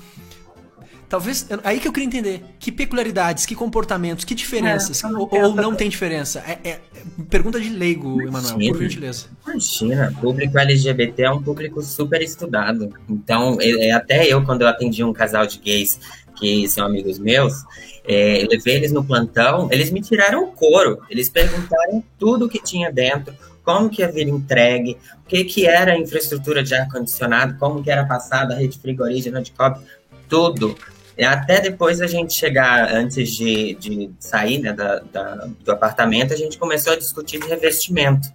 [1.08, 1.46] Talvez.
[1.64, 2.44] Aí que eu queria entender.
[2.58, 5.02] Que peculiaridades, que comportamentos, que diferenças.
[5.02, 6.44] É, ou, ou, não tem diferença?
[6.46, 6.80] É, é,
[7.30, 9.26] pergunta de leigo, Emanuel, por gentileza.
[9.46, 12.92] Imagina, público LGBT é um público super estudado.
[13.08, 15.98] Então, é, até eu, quando eu atendi um casal de gays
[16.36, 17.64] que são amigos meus,
[18.06, 21.00] é, eu levei eles no plantão, eles me tiraram o couro.
[21.08, 25.92] Eles perguntaram tudo que tinha dentro, como que ia vir entregue, o que, que era
[25.92, 29.80] a infraestrutura de ar-condicionado, como que era passada a rede frigorígena de cobre,
[30.28, 30.76] tudo.
[31.26, 36.36] Até depois a gente chegar, antes de, de sair né, da, da, do apartamento, a
[36.36, 38.28] gente começou a discutir de revestimento.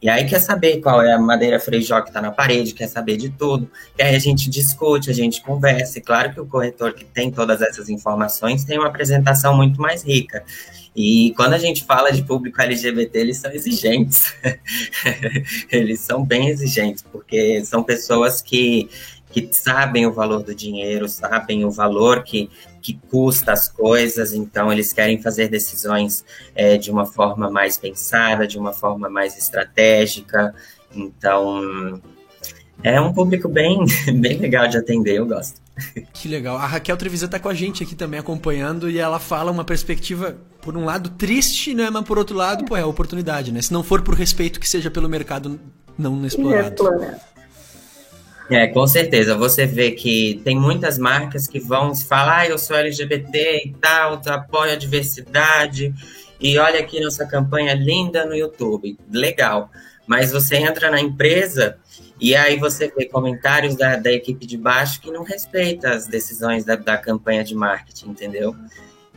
[0.00, 3.16] E aí quer saber qual é a madeira freijó que está na parede, quer saber
[3.16, 3.68] de tudo.
[3.98, 5.98] E aí a gente discute, a gente conversa.
[5.98, 10.04] E claro que o corretor que tem todas essas informações tem uma apresentação muito mais
[10.04, 10.44] rica.
[10.94, 14.34] E quando a gente fala de público LGBT, eles são exigentes.
[15.70, 18.88] eles são bem exigentes, porque são pessoas que
[19.30, 24.72] que sabem o valor do dinheiro, sabem o valor que, que custa as coisas, então
[24.72, 30.54] eles querem fazer decisões é, de uma forma mais pensada, de uma forma mais estratégica.
[30.94, 32.00] Então,
[32.82, 35.60] é um público bem, bem legal de atender, eu gosto.
[36.12, 36.56] Que legal.
[36.56, 40.36] A Raquel Trevisan está com a gente aqui também acompanhando e ela fala uma perspectiva,
[40.60, 41.88] por um lado, triste, né?
[41.88, 43.62] Mas por outro lado, pô, é oportunidade, né?
[43.62, 45.60] Se não for por respeito, que seja pelo mercado
[45.96, 46.84] não explorado.
[48.50, 49.36] É, com certeza.
[49.36, 54.20] Você vê que tem muitas marcas que vão falar, ah, eu sou LGBT e tal,
[54.26, 55.92] apoio a diversidade,
[56.40, 58.98] e olha aqui nossa campanha linda no YouTube.
[59.10, 59.70] Legal.
[60.06, 61.76] Mas você entra na empresa
[62.20, 66.64] e aí você vê comentários da, da equipe de baixo que não respeita as decisões
[66.64, 68.56] da, da campanha de marketing, entendeu?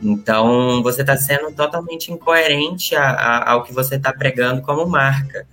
[0.00, 5.46] Então, você está sendo totalmente incoerente a, a, ao que você está pregando como marca.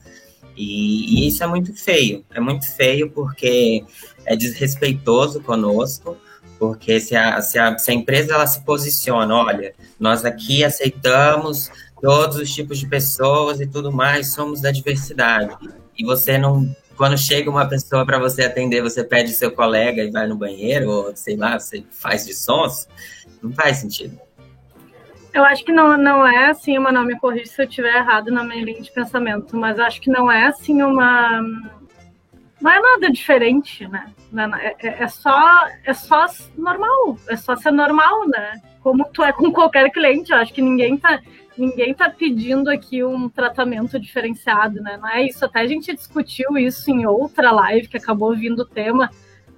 [0.60, 2.26] E, e, isso é muito feio.
[2.32, 3.86] É muito feio porque
[4.26, 6.18] é desrespeitoso conosco,
[6.60, 11.72] porque se a, se a, se a empresa ela se posiciona, olha, nós aqui aceitamos
[12.02, 15.56] todos os tipos de pessoas e tudo mais, somos da diversidade.
[15.98, 20.12] E você não, quando chega uma pessoa para você atender, você pede seu colega e
[20.12, 22.86] vai no banheiro, ou sei lá, você faz de sons,
[23.42, 24.20] não faz sentido.
[25.34, 28.32] Eu acho que não, não é assim, uma não me corrija se eu estiver errado
[28.32, 31.42] na minha linha de pensamento, mas acho que não é assim uma.
[32.60, 34.12] Não é nada diferente, né?
[34.60, 36.26] É, é, é, só, é só
[36.58, 38.60] normal, é só ser normal, né?
[38.82, 41.22] Como tu é com qualquer cliente, eu acho que ninguém tá,
[41.58, 44.98] ninguém tá pedindo aqui um tratamento diferenciado, né?
[44.98, 45.46] Não é isso.
[45.46, 49.10] Até a gente discutiu isso em outra live que acabou vindo o tema.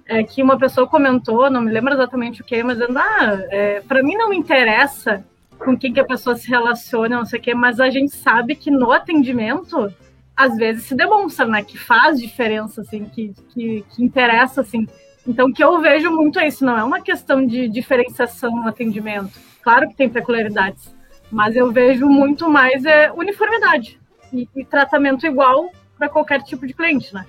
[0.04, 3.80] É, que uma pessoa comentou, não me lembro exatamente o que, mas dizendo, ah, é,
[3.80, 5.24] para mim não me interessa
[5.64, 8.54] com quem que a pessoa se relaciona, não sei o quê, mas a gente sabe
[8.54, 9.92] que no atendimento
[10.36, 14.86] às vezes se demonstra, né, que faz diferença, assim, que, que, que interessa, assim.
[15.26, 18.68] Então, o que eu vejo muito é isso, não é uma questão de diferenciação no
[18.68, 19.38] atendimento.
[19.62, 20.92] Claro que tem peculiaridades,
[21.30, 24.00] mas eu vejo muito mais é uniformidade
[24.32, 27.24] e, e tratamento igual para qualquer tipo de cliente, né?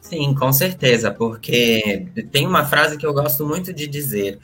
[0.00, 4.40] Sim, com certeza, porque tem uma frase que eu gosto muito de dizer,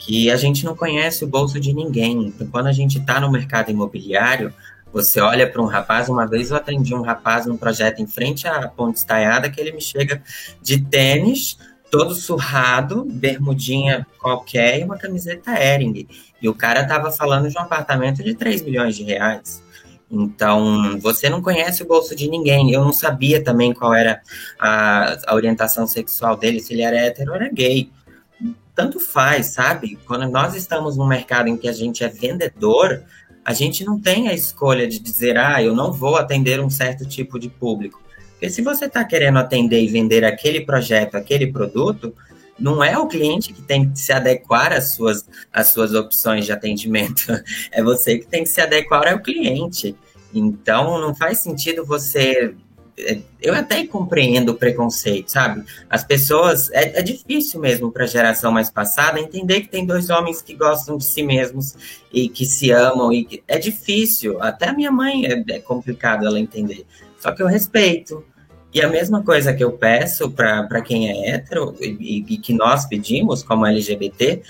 [0.00, 2.26] que a gente não conhece o bolso de ninguém.
[2.28, 4.52] Então, quando a gente está no mercado imobiliário,
[4.90, 8.48] você olha para um rapaz, uma vez eu atendi um rapaz num projeto em frente
[8.48, 10.22] à Ponte Estaiada, que ele me chega
[10.62, 11.58] de tênis,
[11.90, 16.08] todo surrado, bermudinha qualquer e uma camiseta Ering.
[16.40, 19.62] E o cara estava falando de um apartamento de 3 milhões de reais.
[20.10, 22.72] Então, você não conhece o bolso de ninguém.
[22.72, 24.20] Eu não sabia também qual era
[24.58, 27.92] a, a orientação sexual dele, se ele era hétero ou era gay.
[28.80, 29.98] Tanto faz, sabe?
[30.06, 33.02] Quando nós estamos num mercado em que a gente é vendedor,
[33.44, 37.04] a gente não tem a escolha de dizer, ah, eu não vou atender um certo
[37.04, 38.00] tipo de público.
[38.30, 42.14] Porque se você está querendo atender e vender aquele projeto, aquele produto,
[42.58, 46.52] não é o cliente que tem que se adequar às suas, às suas opções de
[46.52, 47.26] atendimento.
[47.70, 49.94] É você que tem que se adequar ao cliente.
[50.32, 52.54] Então, não faz sentido você.
[52.98, 55.64] É, eu até compreendo o preconceito, sabe?
[55.88, 56.70] As pessoas.
[56.72, 60.54] É, é difícil mesmo para a geração mais passada entender que tem dois homens que
[60.54, 61.76] gostam de si mesmos
[62.12, 63.12] e que se amam.
[63.12, 64.42] e que, É difícil.
[64.42, 66.86] Até a minha mãe é, é complicado ela entender.
[67.18, 68.24] Só que eu respeito.
[68.72, 72.86] E a mesma coisa que eu peço para quem é hétero e, e, que nós
[72.86, 74.42] pedimos como LGBT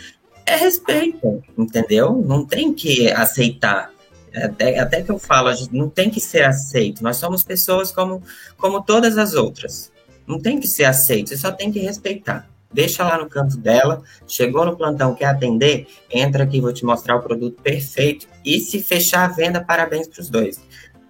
[0.44, 2.22] é respeito, entendeu?
[2.26, 3.90] Não tem que aceitar.
[4.34, 7.02] Até, até que eu falo, a gente não tem que ser aceito.
[7.02, 8.22] Nós somos pessoas como,
[8.56, 9.92] como todas as outras.
[10.26, 12.48] Não tem que ser aceito, você só tem que respeitar.
[12.72, 15.88] Deixa lá no canto dela, chegou no plantão, quer atender?
[16.08, 18.28] Entra aqui, vou te mostrar o produto perfeito.
[18.44, 20.60] E se fechar a venda, parabéns para os dois.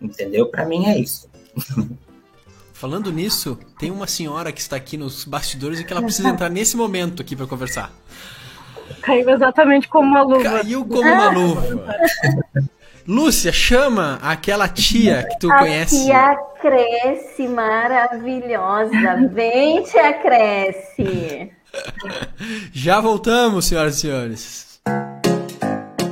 [0.00, 0.46] Entendeu?
[0.46, 1.28] Para mim é isso.
[2.72, 6.48] Falando nisso, tem uma senhora que está aqui nos bastidores e que ela precisa entrar
[6.48, 7.92] nesse momento aqui para conversar.
[9.02, 10.42] Caiu exatamente como uma luva.
[10.42, 11.62] Caiu como uma luva.
[13.10, 16.04] Lúcia, chama aquela tia que tu a conhece.
[16.04, 19.28] Tia Cresce, maravilhosa.
[19.32, 21.50] Vem, tia Cresce.
[22.72, 24.80] Já voltamos, senhoras e senhores.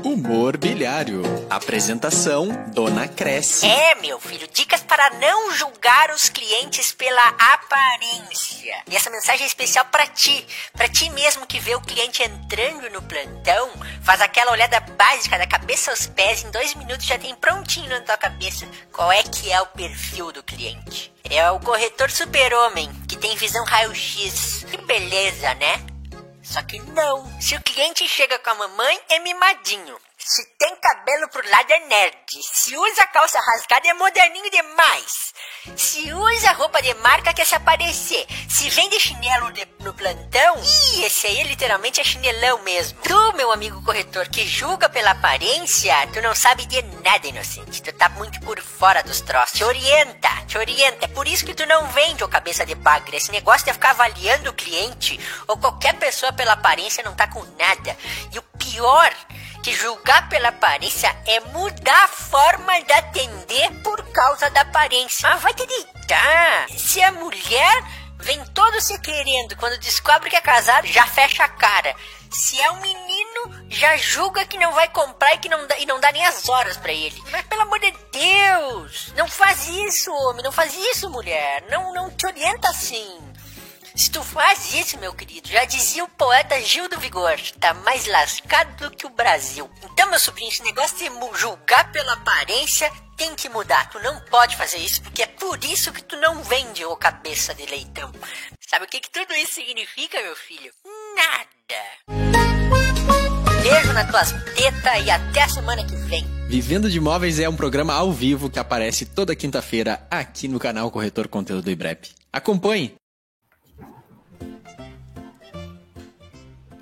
[0.09, 1.21] Humor Bilhário.
[1.51, 3.67] Apresentação: Dona Cresce.
[3.67, 8.83] É, meu filho, dicas para não julgar os clientes pela aparência.
[8.87, 12.89] E essa mensagem é especial para ti, para ti mesmo que vê o cliente entrando
[12.89, 13.69] no plantão,
[14.03, 18.01] faz aquela olhada básica da cabeça aos pés, em dois minutos já tem prontinho na
[18.01, 21.13] tua cabeça qual é que é o perfil do cliente.
[21.29, 24.65] É o corretor super-homem, que tem visão raio-x.
[24.71, 25.98] Que beleza, né?
[26.43, 27.41] Só que não.
[27.41, 29.97] Se o cliente chega com a mamãe, é mimadinho.
[30.31, 32.15] Se tem cabelo pro lado é nerd.
[32.53, 35.33] Se usa calça rasgada é moderninho demais.
[35.75, 38.27] Se usa roupa de marca quer se aparecer.
[38.47, 43.01] Se vende chinelo de, no plantão, ih, esse aí literalmente é chinelão mesmo.
[43.01, 47.83] Tu, meu amigo corretor, que julga pela aparência, tu não sabe de nada, inocente.
[47.83, 49.57] Tu tá muito por fora dos troços.
[49.57, 51.07] Te orienta, te orienta.
[51.07, 53.17] É por isso que tu não vende o cabeça de bagre.
[53.17, 57.43] Esse negócio de ficar avaliando o cliente ou qualquer pessoa pela aparência não tá com
[57.59, 57.97] nada.
[58.31, 59.11] E o pior
[59.63, 65.29] que julgar pela aparência é mudar a forma de atender por causa da aparência.
[65.29, 66.69] Mas vai deitar.
[66.77, 67.85] Se a mulher
[68.21, 71.95] vem todo se querendo, quando descobre que é casado, já fecha a cara.
[72.31, 75.87] Se é um menino, já julga que não vai comprar e que não dá, e
[75.87, 77.21] não dá nem as horas para ele.
[77.31, 81.65] Mas pelo amor de Deus, não faz isso, homem, não faz isso, mulher.
[81.71, 83.19] Não, não te orienta assim.
[83.99, 88.07] Se tu faz isso, meu querido, já dizia o poeta Gil do Vigor, tá mais
[88.07, 89.69] lascado do que o Brasil.
[89.93, 93.91] Então, meu sobrinho, esse negócio de julgar pela aparência tem que mudar.
[93.91, 97.53] Tu não pode fazer isso, porque é por isso que tu não vende o cabeça
[97.57, 98.13] de leitão.
[98.71, 100.73] Sabe o que, que tudo isso significa, meu filho?
[101.17, 101.83] Nada.
[103.61, 106.25] Beijo nas tuas tetas e até a semana que vem.
[106.49, 110.89] Vivendo de Imóveis é um programa ao vivo que aparece toda quinta-feira aqui no canal
[110.89, 112.15] Corretor Conteúdo do IBREP.
[112.33, 112.95] Acompanhe!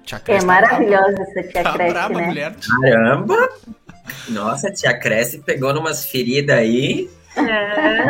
[0.07, 2.27] Tia Cresce é maravilhosa essa tia tá Cresce, brava, né?
[2.27, 2.55] Mulher.
[2.81, 3.49] Caramba!
[4.29, 7.11] Nossa, a tia Cresce pegou numas feridas aí.
[7.37, 8.07] É.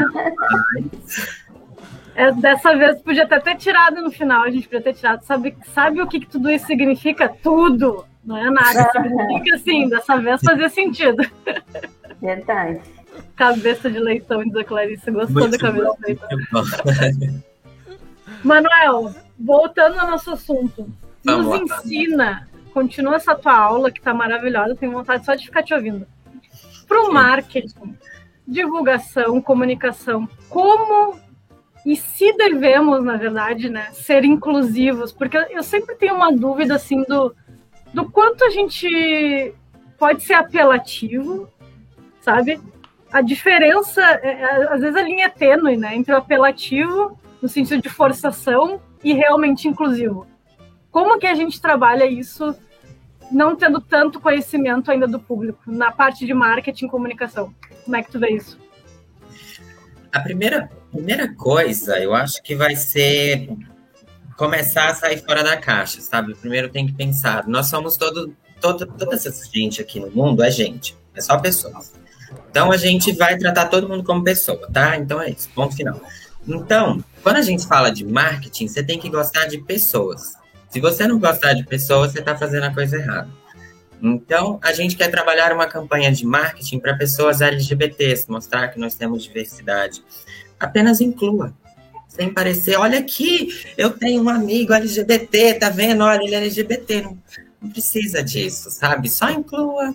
[2.26, 2.32] é.
[2.32, 5.22] Dessa vez podia até ter tirado no final, a gente podia ter tirado.
[5.22, 7.28] Sabe, sabe o que, que tudo isso significa?
[7.28, 8.05] Tudo!
[8.22, 8.90] Não é nada.
[8.92, 11.24] Significa assim, dessa vez fazia sentido.
[12.20, 12.80] Verdade.
[13.36, 15.11] Cabeça de leitão, diz a Clarice.
[15.12, 16.28] Gostou muito da cabeça bom, de leitão.
[18.42, 20.92] Manuel, voltando ao nosso assunto
[21.27, 25.74] nos ensina, continua essa tua aula que tá maravilhosa, tenho vontade só de ficar te
[25.74, 26.07] ouvindo.
[26.87, 27.97] Pro marketing,
[28.47, 31.18] divulgação, comunicação, como
[31.87, 37.05] e se devemos, na verdade, né, ser inclusivos, porque eu sempre tenho uma dúvida assim
[37.05, 37.33] do,
[37.95, 39.55] do quanto a gente
[39.97, 41.49] pode ser apelativo,
[42.20, 42.61] sabe?
[43.12, 47.49] A diferença, é, é, às vezes a linha é tênue, né, entre o apelativo, no
[47.49, 50.27] sentido de forçação, e realmente inclusivo.
[50.97, 52.57] Como que a gente trabalha isso
[53.30, 57.55] não tendo tanto conhecimento ainda do público na parte de marketing e comunicação?
[57.84, 58.59] Como é que tu vê isso?
[60.11, 63.47] A primeira, primeira coisa, eu acho que vai ser
[64.38, 66.34] começar a sair fora da caixa, sabe?
[66.34, 70.51] Primeiro tem que pensar, nós somos todo, todo, toda essa gente aqui no mundo é
[70.51, 71.92] gente, é só pessoas.
[72.49, 74.97] Então a gente vai tratar todo mundo como pessoa, tá?
[74.97, 76.01] Então é isso, ponto final.
[76.49, 80.45] Então, quando a gente fala de marketing, você tem que gostar de pessoas.
[80.68, 83.28] Se você não gostar de pessoas, você está fazendo a coisa errada.
[84.02, 88.94] Então, a gente quer trabalhar uma campanha de marketing para pessoas LGBTs, mostrar que nós
[88.94, 90.02] temos diversidade.
[90.58, 91.54] Apenas inclua.
[92.08, 96.02] Sem parecer, olha aqui, eu tenho um amigo LGBT, tá vendo?
[96.02, 97.02] Olha, ele é LGBT.
[97.02, 97.18] Não,
[97.60, 99.10] não precisa disso, sabe?
[99.10, 99.94] Só inclua,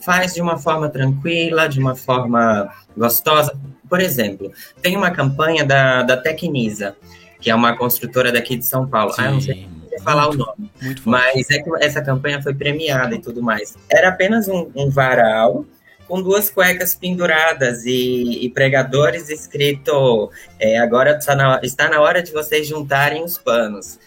[0.00, 3.58] faz de uma forma tranquila, de uma forma gostosa.
[3.88, 4.50] Por exemplo,
[4.80, 6.96] tem uma campanha da, da Tecnisa,
[7.40, 9.12] que é uma construtora daqui de São Paulo.
[9.12, 9.22] Sim.
[9.22, 10.70] Ah, não sei falar muito, o nome.
[11.04, 13.76] Mas é que essa campanha foi premiada e tudo mais.
[13.90, 15.64] Era apenas um, um varal
[16.06, 22.22] com duas cuecas penduradas e, e pregadores escrito é, agora está na, está na hora
[22.22, 23.98] de vocês juntarem os panos.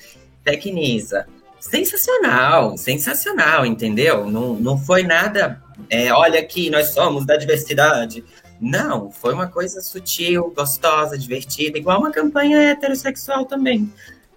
[0.43, 1.27] Tecniza.
[1.59, 4.25] Sensacional, sensacional, entendeu?
[4.25, 5.61] Não, não foi nada,
[5.91, 8.23] é, olha aqui, nós somos da diversidade.
[8.59, 13.91] Não, foi uma coisa sutil, gostosa, divertida, igual uma campanha heterossexual também.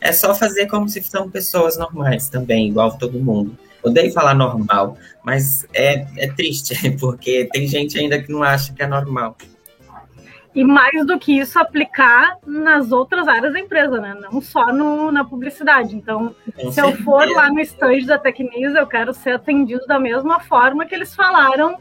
[0.05, 3.57] É só fazer como se são pessoas normais também, igual todo mundo.
[3.82, 8.82] Odeio falar normal, mas é, é triste, porque tem gente ainda que não acha que
[8.82, 9.34] é normal.
[10.55, 14.14] E mais do que isso, aplicar nas outras áreas da empresa, né?
[14.14, 15.96] Não só no, na publicidade.
[15.96, 16.98] Então, Com se certeza.
[16.98, 20.94] eu for lá no stand da Tecnisa, eu quero ser atendido da mesma forma que
[20.94, 21.78] eles falaram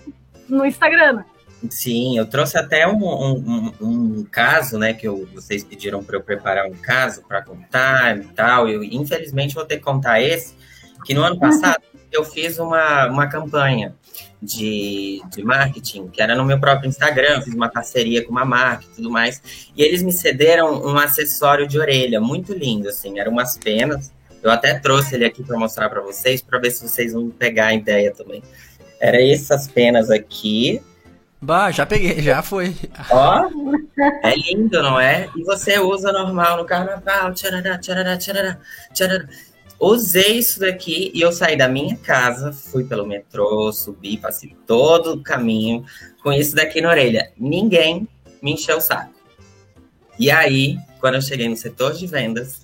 [0.47, 1.23] no Instagram.
[1.69, 6.21] Sim, eu trouxe até um, um, um, caso, né, que eu, vocês pediram para eu
[6.21, 8.67] preparar um caso para contar e tal.
[8.67, 10.55] Eu, infelizmente, vou ter que contar esse,
[11.05, 13.95] que no ano passado eu fiz uma, uma campanha
[14.41, 18.83] de, de marketing, que era no meu próprio Instagram, fiz uma parceria com uma marca
[18.83, 19.41] e tudo mais,
[19.75, 24.11] e eles me cederam um acessório de orelha, muito lindo, assim, eram umas penas.
[24.43, 27.67] Eu até trouxe ele aqui para mostrar para vocês, para ver se vocês vão pegar
[27.67, 28.43] a ideia também.
[28.99, 30.81] Era essas penas aqui,
[31.43, 32.73] Bah, já peguei, já foi.
[33.11, 33.49] Ó,
[34.23, 35.29] é lindo, não é?
[35.35, 37.33] E você usa normal no carnaval.
[37.33, 38.59] Tcharará, tcharará, tcharará,
[38.93, 39.27] tcharará.
[39.77, 45.15] Usei isso daqui e eu saí da minha casa, fui pelo metrô, subi, passei todo
[45.15, 45.83] o caminho
[46.23, 47.33] com isso daqui na orelha.
[47.37, 48.07] Ninguém
[48.41, 49.13] me encheu o saco.
[50.17, 52.61] E aí, quando eu cheguei no setor de vendas,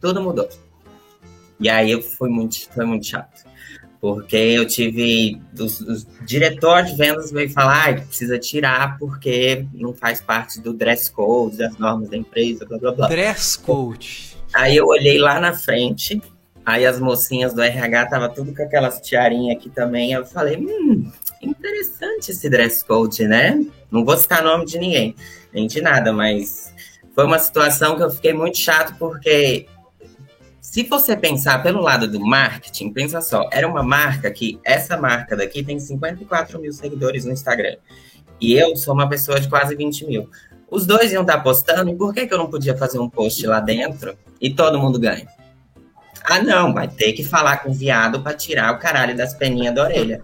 [0.00, 0.48] tudo mudou.
[1.60, 3.51] E aí eu fui muito, foi muito chato
[4.02, 9.94] porque eu tive os, os diretor de vendas veio falar ah, precisa tirar porque não
[9.94, 13.06] faz parte do dress code, das normas da empresa, blá blá blá.
[13.06, 14.36] Dress code.
[14.52, 16.20] Aí eu olhei lá na frente,
[16.66, 21.08] aí as mocinhas do RH tava tudo com aquelas tiarinhas aqui também, eu falei, hum,
[21.40, 23.64] interessante esse dress code, né?
[23.88, 25.14] Não vou citar nome de ninguém,
[25.54, 26.74] nem de nada, mas
[27.14, 29.68] foi uma situação que eu fiquei muito chato porque
[30.72, 35.36] se você pensar pelo lado do marketing, pensa só, era uma marca que, essa marca
[35.36, 37.76] daqui tem 54 mil seguidores no Instagram.
[38.40, 40.30] E eu sou uma pessoa de quase 20 mil.
[40.70, 43.46] Os dois iam estar postando, e por que, que eu não podia fazer um post
[43.46, 45.26] lá dentro e todo mundo ganha?
[46.24, 49.74] Ah, não, vai ter que falar com o viado para tirar o caralho das peninhas
[49.74, 50.22] da orelha.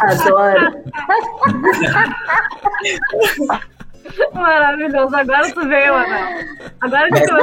[0.00, 0.72] Adoro.
[4.34, 5.14] Maravilhoso.
[5.14, 6.46] Agora tu veio, Anel.
[6.80, 7.34] Agora que tu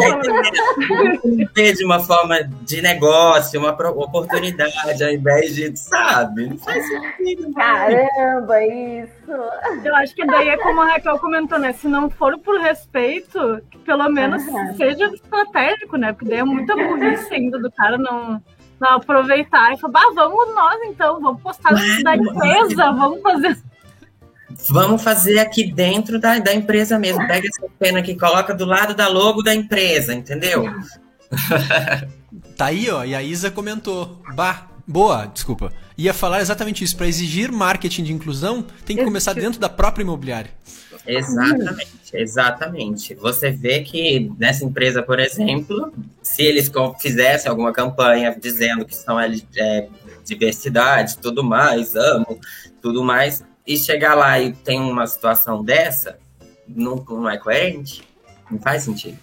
[1.55, 1.75] veio.
[1.75, 6.47] de uma forma de negócio, uma oportunidade, ao invés de, sabe?
[6.47, 7.53] Não faz sentido.
[7.53, 9.13] Caramba, isso.
[9.83, 11.73] Eu acho que daí é como a Raquel comentou, né?
[11.73, 14.75] Se não for por respeito, que pelo menos uhum.
[14.75, 16.13] seja estratégico, né?
[16.13, 18.41] Porque daí é muita burrice ainda do cara não
[18.79, 23.57] não aproveitar e falar, ah, vamos nós então, vamos postar da empresa, vamos fazer
[24.67, 27.25] Vamos fazer aqui dentro da, da empresa mesmo.
[27.27, 30.65] Pega essa pena aqui, coloca do lado da logo da empresa, entendeu?
[32.57, 33.03] tá aí, ó.
[33.03, 34.21] E a Isa comentou.
[34.33, 35.71] Bah, boa, desculpa.
[35.97, 36.97] Ia falar exatamente isso.
[36.97, 40.51] Para exigir marketing de inclusão, tem que começar dentro da própria imobiliária.
[41.05, 43.15] Exatamente, exatamente.
[43.15, 49.19] Você vê que nessa empresa, por exemplo, se eles fizessem alguma campanha dizendo que são
[49.19, 49.87] é,
[50.25, 52.39] diversidade, tudo mais, amo,
[52.81, 56.17] tudo mais, e chegar lá e tem uma situação dessa,
[56.67, 58.01] não, não é coerente.
[58.49, 59.15] Não faz sentido.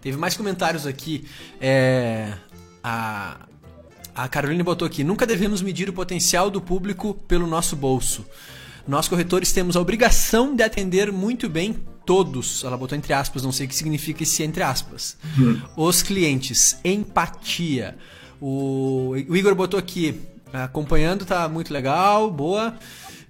[0.00, 1.26] Teve mais comentários aqui.
[1.60, 2.32] É,
[2.84, 3.40] a,
[4.14, 8.24] a Caroline botou aqui: nunca devemos medir o potencial do público pelo nosso bolso.
[8.86, 11.76] Nós, corretores, temos a obrigação de atender muito bem
[12.06, 12.62] todos.
[12.62, 15.16] Ela botou entre aspas, não sei o que significa esse entre aspas.
[15.36, 15.60] Hum.
[15.76, 16.78] Os clientes.
[16.84, 17.96] Empatia.
[18.40, 20.20] O, o Igor botou aqui:
[20.52, 22.76] acompanhando, tá muito legal, boa.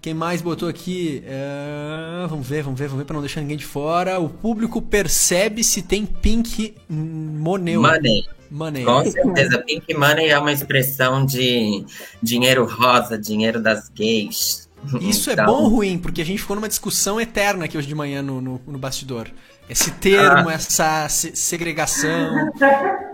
[0.02, 1.22] Quem mais botou aqui?
[1.24, 2.26] É...
[2.28, 4.18] Vamos ver, vamos ver, vamos ver para não deixar ninguém de fora.
[4.18, 7.76] O público percebe se tem pink money.
[7.76, 8.26] Money.
[8.50, 8.84] Money.
[8.84, 11.86] Com certeza, pink money é uma expressão de
[12.20, 14.68] dinheiro rosa, dinheiro das gays.
[15.00, 15.44] Isso é então...
[15.44, 15.96] é bom ou ruim?
[15.96, 19.28] Porque a gente ficou numa discussão eterna aqui hoje de manhã no, no, no bastidor.
[19.70, 20.54] Esse termo, ah.
[20.54, 22.50] essa se segregação.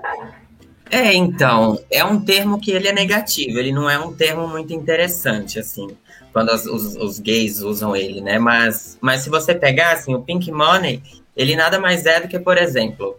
[0.91, 4.72] É, então, é um termo que ele é negativo, ele não é um termo muito
[4.72, 5.86] interessante, assim
[6.33, 8.39] quando os, os, os, gays usam ele, né?
[8.39, 11.03] Mas, mas se você pegar, assim, o Pink Money,
[11.37, 13.16] ele nada mais é do que, por exemplo,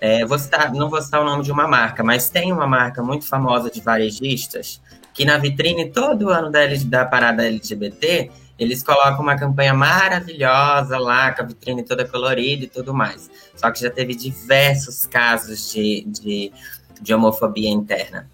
[0.00, 3.02] é, vou citar, não vou citar o nome de uma marca, mas tem uma marca
[3.02, 4.80] muito famosa de varejistas
[5.12, 11.32] que na vitrine todo ano da, da parada LGBT, eles colocam uma campanha maravilhosa lá,
[11.32, 13.30] com a vitrine toda colorida e tudo mais.
[13.56, 16.52] Só que já teve diversos casos de, de,
[17.00, 18.30] de homofobia interna.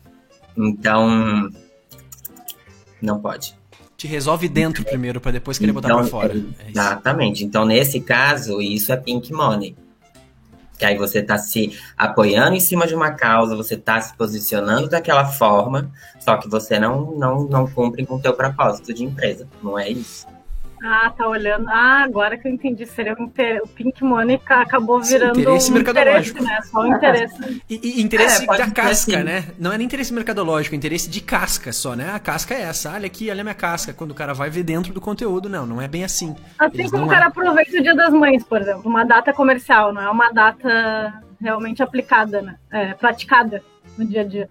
[0.56, 1.50] Então,
[3.00, 3.56] não pode
[3.96, 6.36] te resolve dentro primeiro para depois querer então, botar para fora.
[6.58, 7.44] É exatamente.
[7.44, 9.76] Então, nesse caso, isso é pink money.
[10.78, 14.88] Que aí você está se apoiando em cima de uma causa, você está se posicionando
[14.88, 15.90] daquela forma,
[16.20, 19.48] só que você não, não, não cumpre com o teu propósito de empresa.
[19.62, 20.26] Não é isso.
[20.82, 21.68] Ah, tá olhando.
[21.68, 23.60] Ah, agora que eu entendi, seria o, inter...
[23.62, 26.38] o Pink Money acabou virando Sim, interesse um mercadológico.
[26.38, 26.62] interesse, né?
[26.70, 27.62] Só um interesse.
[27.68, 29.24] E, e interesse é, da casca, assim.
[29.24, 29.48] né?
[29.58, 32.10] Não é nem interesse mercadológico, é interesse de casca só, né?
[32.10, 32.92] A casca é essa.
[32.92, 33.92] Olha aqui, olha a minha casca.
[33.92, 36.34] Quando o cara vai ver dentro do conteúdo, não, não é bem assim.
[36.58, 37.28] Assim Eles como o cara é.
[37.28, 41.82] aproveita o Dia das Mães, por exemplo, uma data comercial, não é uma data realmente
[41.82, 42.56] aplicada, né?
[42.70, 43.62] É, praticada
[43.96, 44.50] no dia a dia.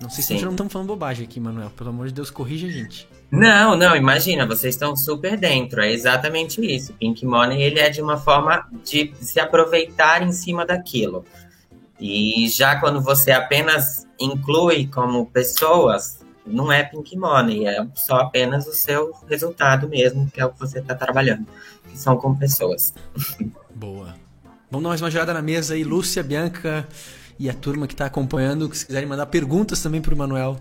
[0.00, 1.70] Não sei se a gente não estamos falando bobagem aqui, Manuel.
[1.70, 3.06] Pelo amor de Deus, corrija a gente.
[3.30, 6.92] Não, não, imagina, vocês estão super dentro, é exatamente isso.
[6.94, 11.24] Pink Money, ele é de uma forma de se aproveitar em cima daquilo.
[12.00, 18.66] E já quando você apenas inclui como pessoas, não é Pink Money, é só apenas
[18.66, 21.46] o seu resultado mesmo, que é o que você está trabalhando,
[21.88, 22.92] que são com pessoas.
[23.72, 24.16] Boa.
[24.70, 26.86] Vamos dar mais uma jogada na mesa aí, Lúcia, Bianca
[27.38, 30.58] e a turma que está acompanhando, se quiserem mandar perguntas também para o Manuel,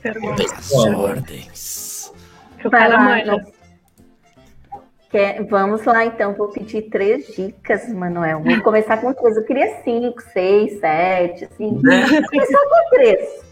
[0.00, 0.72] Perguntas.
[0.72, 2.12] Ordens.
[2.64, 3.40] Vai lá,
[5.10, 6.32] Quer, vamos lá, então.
[6.32, 8.42] Vou pedir três dicas, Manuel.
[8.42, 9.36] Vou começar com três.
[9.36, 11.70] Eu queria cinco, seis, sete, assim.
[11.70, 13.42] Vou começar com três.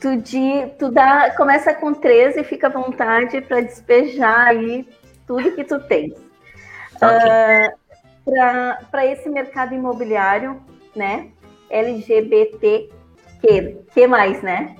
[0.00, 4.88] Tu, de, tu dá, começa com três e fica à vontade para despejar aí
[5.26, 6.12] tudo que tu tens.
[6.94, 7.68] Okay.
[8.28, 10.62] Uh, para esse mercado imobiliário,
[10.94, 11.28] né?
[11.68, 12.88] LGBT,
[13.40, 14.76] que, que mais, né?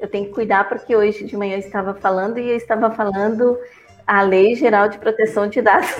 [0.00, 3.58] Eu tenho que cuidar porque hoje de manhã eu estava falando e eu estava falando
[4.06, 5.90] a Lei Geral de Proteção de Dados.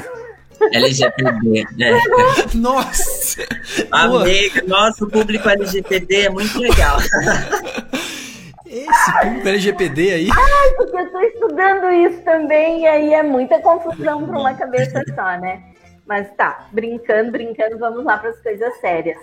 [0.73, 1.99] LGPD, né?
[2.55, 3.47] Nossa!
[3.91, 6.99] Amiga, nosso público LGPD é muito legal.
[8.67, 10.29] Esse público LGPD aí.
[10.31, 15.03] Ai, porque eu estou estudando isso também e aí é muita confusão para uma cabeça
[15.15, 15.63] só, né?
[16.07, 19.19] Mas tá, brincando, brincando, vamos lá para as coisas sérias.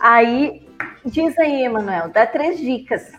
[0.00, 0.66] Aí,
[1.04, 3.12] diz aí, Emanuel, dá três dicas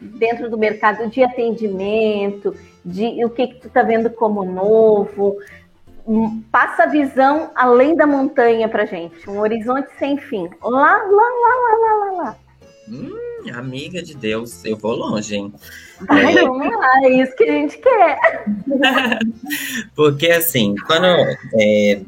[0.00, 5.38] dentro do mercado de atendimento, de o que, que tu está vendo como novo.
[6.06, 10.48] Hum, passa a visão além da montanha para gente, um horizonte sem fim.
[10.62, 12.36] Lá, lá, lá, lá, lá, lá, lá.
[12.88, 15.52] Hum, amiga de Deus, eu vou longe, hein?
[16.08, 16.42] Ai, é...
[16.42, 18.18] Vamos lá, é isso que a gente quer.
[19.96, 21.06] Porque assim, quando,
[21.54, 22.00] é,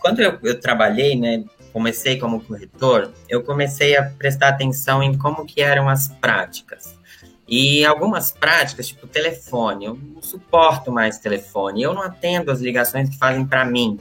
[0.00, 5.44] quando eu, eu trabalhei, né, comecei como corretor, eu comecei a prestar atenção em como
[5.44, 6.99] que eram as práticas.
[7.50, 13.08] E algumas práticas, tipo telefone, eu não suporto mais telefone, eu não atendo as ligações
[13.08, 13.98] que fazem para mim.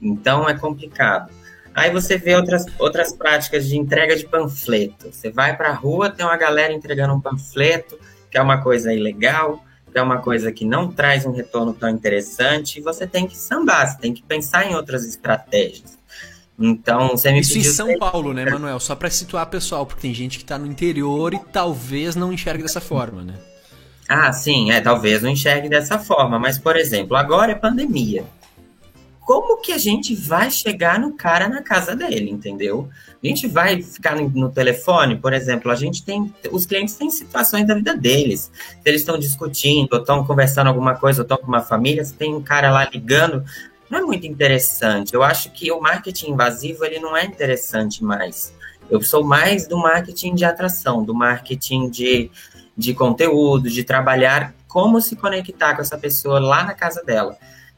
[0.00, 1.32] Então é complicado.
[1.74, 5.10] Aí você vê outras, outras práticas de entrega de panfleto.
[5.10, 7.98] Você vai para a rua, tem uma galera entregando um panfleto,
[8.30, 11.88] que é uma coisa ilegal, que é uma coisa que não traz um retorno tão
[11.88, 15.98] interessante, e você tem que sambar, você tem que pensar em outras estratégias.
[16.62, 18.78] Então, você me Isso em São Paulo, né, Manuel?
[18.78, 22.62] Só para situar pessoal, porque tem gente que tá no interior e talvez não enxergue
[22.62, 23.34] dessa forma, né?
[24.08, 28.24] Ah, sim, é, talvez não enxergue dessa forma, mas, por exemplo, agora é pandemia.
[29.20, 32.88] como que a gente vai chegar no cara na casa dele, entendeu?
[33.22, 36.32] A gente vai ficar no, no, telefone, por exemplo, a gente tem.
[36.50, 38.50] Os clientes têm situações da vida deles.
[38.52, 42.14] Se eles estão discutindo, ou estão conversando alguma coisa, ou estão com uma família, se
[42.14, 43.44] tem um cara lá ligando,
[43.92, 45.12] não é muito interessante.
[45.12, 48.54] Eu acho que o marketing invasivo ele não é interessante mais.
[48.90, 52.30] Eu sou mais do marketing de atração, do marketing de,
[52.74, 57.36] de conteúdo, de trabalhar como se conectar com essa pessoa lá na casa dela.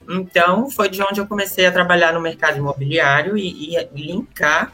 [0.08, 4.70] Então, foi de onde eu comecei a trabalhar no mercado imobiliário e, e linkar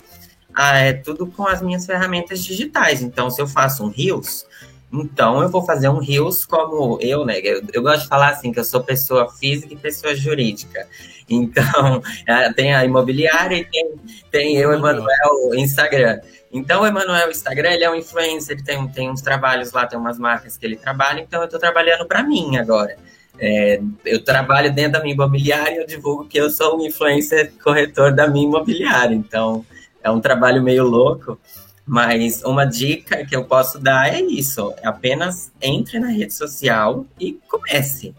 [0.52, 3.00] ah, é, tudo com as minhas ferramentas digitais.
[3.00, 4.44] Então, se eu faço um Reels,
[4.92, 7.38] então eu vou fazer um Reels como eu, né?
[7.38, 10.86] Eu, eu, gosto de falar assim, que eu sou pessoa física e pessoa jurídica.
[11.30, 12.02] Então,
[12.56, 13.94] tem a imobiliária e tem,
[14.30, 16.20] tem eu, Emanuel, Instagram.
[16.52, 19.98] Então, o Emanuel Instagram, ele é um influencer, ele tem, tem uns trabalhos lá, tem
[19.98, 22.96] umas marcas que ele trabalha, então eu estou trabalhando para mim agora.
[23.38, 27.52] É, eu trabalho dentro da minha imobiliária e eu divulgo que eu sou um influencer
[27.62, 29.14] corretor da minha imobiliária.
[29.14, 29.64] Então,
[30.02, 31.38] é um trabalho meio louco,
[31.86, 37.38] mas uma dica que eu posso dar é isso: apenas entre na rede social e
[37.48, 38.14] comece.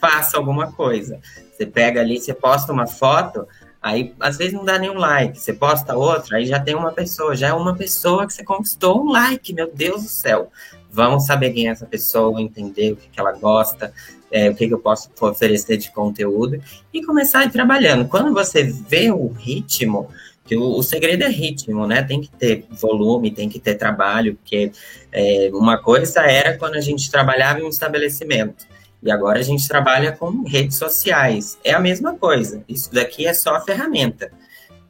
[0.00, 1.20] Faça alguma coisa.
[1.60, 3.46] Você pega ali, você posta uma foto,
[3.82, 5.38] aí às vezes não dá nenhum like.
[5.38, 9.02] Você posta outra, aí já tem uma pessoa, já é uma pessoa que você conquistou
[9.02, 10.50] um like, meu Deus do céu.
[10.90, 13.92] Vamos saber quem é essa pessoa, entender o que, que ela gosta,
[14.32, 16.62] é, o que, que eu posso oferecer de conteúdo
[16.94, 18.08] e começar a ir trabalhando.
[18.08, 20.08] Quando você vê o ritmo,
[20.46, 22.02] que o, o, segredo é ritmo, né?
[22.02, 24.72] Tem que ter volume, tem que ter trabalho, porque
[25.12, 28.66] é, uma coisa era quando a gente trabalhava em um estabelecimento.
[29.02, 31.58] E agora a gente trabalha com redes sociais.
[31.64, 32.62] É a mesma coisa.
[32.68, 34.30] Isso daqui é só a ferramenta.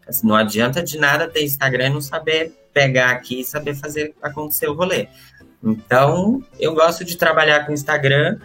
[0.07, 4.15] Assim, não adianta de nada ter Instagram e não saber pegar aqui e saber fazer
[4.21, 5.09] acontecer o rolê.
[5.63, 8.39] Então, eu gosto de trabalhar com Instagram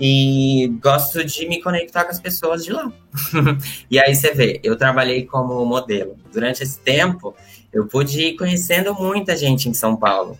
[0.00, 2.90] e gosto de me conectar com as pessoas de lá.
[3.90, 6.16] e aí você vê, eu trabalhei como modelo.
[6.32, 7.34] Durante esse tempo,
[7.70, 10.38] eu pude ir conhecendo muita gente em São Paulo.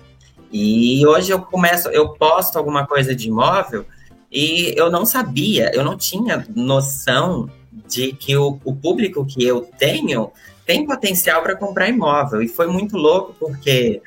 [0.50, 3.84] E hoje eu começo, eu posto alguma coisa de imóvel
[4.30, 7.50] e eu não sabia, eu não tinha noção
[7.88, 10.30] de que o, o público que eu tenho
[10.64, 12.40] tem potencial para comprar imóvel.
[12.40, 14.00] E foi muito louco porque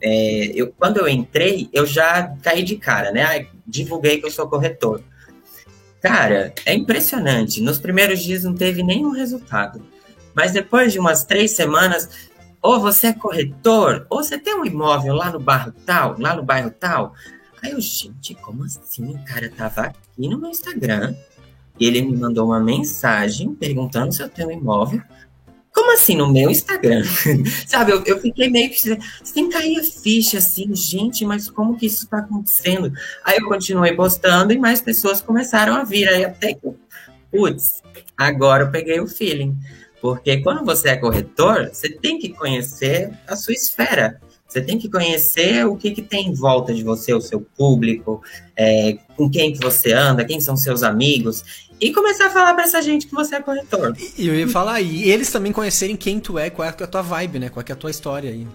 [0.00, 3.46] é, eu, quando eu entrei, eu já caí de cara, né?
[3.66, 5.02] divulguei que eu sou corretor.
[6.00, 7.60] Cara, é impressionante.
[7.60, 9.82] Nos primeiros dias não teve nenhum resultado.
[10.34, 12.28] Mas depois de umas três semanas,
[12.62, 16.42] ou você é corretor, ou você tem um imóvel lá no bairro tal, lá no
[16.42, 17.14] bairro tal.
[17.66, 19.16] Aí eu, gente, como assim?
[19.16, 21.16] O cara tava aqui no meu Instagram.
[21.78, 25.02] E ele me mandou uma mensagem perguntando se eu tenho imóvel.
[25.72, 27.02] Como assim, no meu Instagram?
[27.66, 28.76] Sabe, eu, eu fiquei meio que.
[29.24, 32.92] Sem cair a ficha, assim, gente, mas como que isso está acontecendo?
[33.24, 36.08] Aí eu continuei postando e mais pessoas começaram a vir.
[36.08, 36.72] Aí até que,
[37.32, 37.82] putz,
[38.16, 39.58] agora eu peguei o feeling.
[40.00, 44.20] Porque quando você é corretor, você tem que conhecer a sua esfera.
[44.46, 48.22] Você tem que conhecer o que, que tem em volta de você, o seu público,
[48.56, 52.64] é, com quem que você anda, quem são seus amigos e começar a falar para
[52.64, 53.94] essa gente que você é corretor.
[54.16, 57.02] E eu ia falar, e eles também conhecerem quem tu é, qual é a tua
[57.02, 57.48] vibe, né?
[57.48, 58.46] Qual é a tua história aí.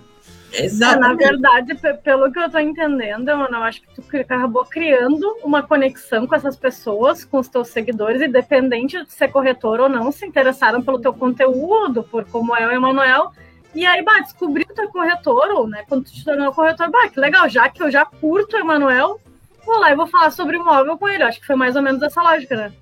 [0.53, 0.99] Exato.
[0.99, 6.27] Na verdade, pelo que eu tô entendendo, eu acho que tu acabou criando uma conexão
[6.27, 10.81] com essas pessoas, com os teus seguidores, independente de ser corretor ou não, se interessaram
[10.81, 13.31] pelo teu conteúdo, por como é o Emanuel.
[13.73, 16.89] E aí, bah, descobri que tu é corretor, ou, né, quando tu te tornou corretor,
[16.89, 19.19] bah, que legal, já que eu já curto o Emanuel,
[19.65, 21.23] vou lá e vou falar sobre imóvel com ele.
[21.23, 22.73] Acho que foi mais ou menos essa lógica, né?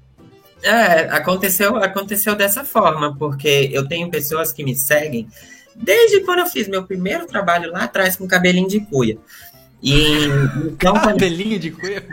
[0.61, 5.27] É, aconteceu, aconteceu dessa forma, porque eu tenho pessoas que me seguem
[5.75, 9.17] desde quando eu fiz meu primeiro trabalho lá atrás com cabelinho de cuia.
[9.81, 10.25] E
[10.65, 12.05] então, cabelinho de cuia?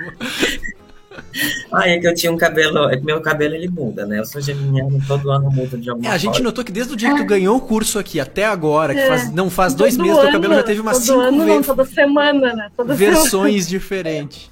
[1.72, 2.88] Ah, é que eu tinha um cabelo.
[2.88, 4.20] É que meu cabelo ele muda, né?
[4.20, 6.96] Eu sou geminiano, todo ano muda de alguma é, A gente notou que desde o
[6.96, 10.18] dia que tu ganhou o curso aqui até agora, que faz, não faz dois meses,
[10.18, 11.46] teu cabelo já teve umas todo cinco ano.
[11.46, 12.70] Não, toda semana, né?
[12.76, 13.68] Toda versões semana.
[13.68, 14.50] diferentes.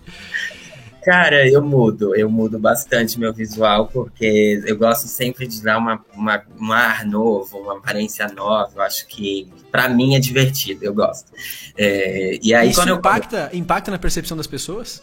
[1.05, 6.03] Cara, eu mudo, eu mudo bastante meu visual, porque eu gosto sempre de dar uma,
[6.15, 8.73] uma, um ar novo, uma aparência nova.
[8.75, 11.31] Eu acho que, para mim, é divertido, eu gosto.
[11.77, 13.59] É, e aí, Isso quando impacta, eu...
[13.59, 15.03] impacta na percepção das pessoas?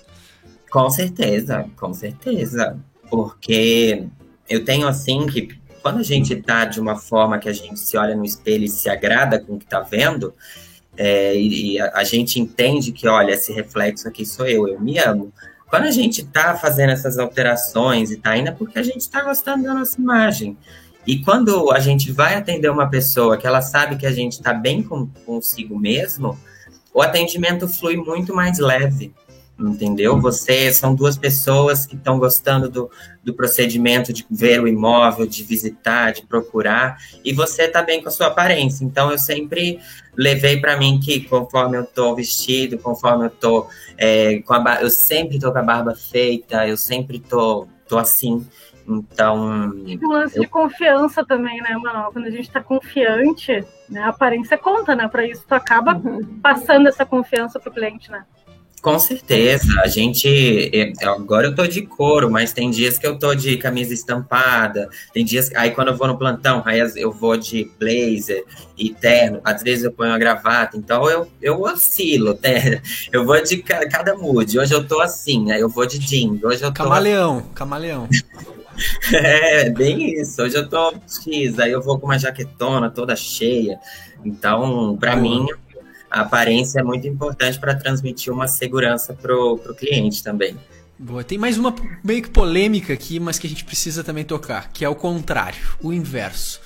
[0.72, 2.80] Com certeza, com certeza.
[3.10, 4.08] Porque
[4.50, 5.50] eu tenho assim que
[5.82, 8.70] quando a gente tá de uma forma que a gente se olha no espelho e
[8.70, 10.34] se agrada com o que tá vendo,
[10.96, 14.98] é, e a, a, gente entende que, olha, esse reflexo aqui sou eu, eu me
[15.00, 15.34] amo.
[15.68, 19.22] Quando a gente tá fazendo essas alterações e tá indo, é porque a gente tá
[19.22, 20.58] gostando da nossa imagem.
[21.08, 24.54] E quando a gente vai atender uma pessoa que ela sabe que a gente está
[24.54, 26.38] bem com, consigo mesmo,
[26.94, 29.14] o atendimento flui muito mais leve.
[29.62, 30.20] Entendeu?
[30.20, 32.90] Você são duas pessoas que estão gostando do,
[33.24, 38.10] do procedimento de ver o imóvel, de visitar, de procurar, e você tá bem com
[38.10, 38.84] a sua aparência.
[38.84, 39.80] Então eu sempre
[40.16, 44.90] levei para mim que conforme eu tô vestido, conforme eu tô é, com a eu
[44.90, 48.46] sempre tô com a barba feita, eu sempre tô, tô assim.
[48.88, 49.38] Então.
[49.38, 50.42] Um lance eu...
[50.42, 52.12] de confiança também, né, Manuel?
[52.12, 55.08] Quando a gente tá confiante, né, a aparência conta, né?
[55.08, 56.40] Para isso, tu acaba uhum.
[56.42, 58.26] passando essa confiança pro cliente, né?
[58.82, 60.96] Com certeza, a gente.
[61.04, 65.24] Agora eu tô de couro, mas tem dias que eu tô de camisa estampada, tem
[65.24, 65.52] dias.
[65.54, 68.44] Aí quando eu vou no plantão, aí eu vou de blazer
[68.76, 72.82] e terno, às vezes eu ponho uma gravata, então eu, eu oscilo, né?
[73.12, 74.58] Eu vou de cada mood.
[74.58, 76.84] Hoje eu tô assim, aí eu vou de jeans, hoje eu tô.
[76.84, 78.08] Camaleão, camaleão.
[79.14, 80.42] é, bem isso.
[80.42, 83.80] Hoje eu tô X, aí eu vou com uma jaquetona toda cheia.
[84.24, 85.46] Então, para mim,
[86.12, 90.58] a aparência é muito importante para transmitir uma segurança pro, pro cliente também.
[91.00, 94.70] Boa, tem mais uma meio que polêmica aqui, mas que a gente precisa também tocar,
[94.72, 96.62] que é o contrário, o inverso.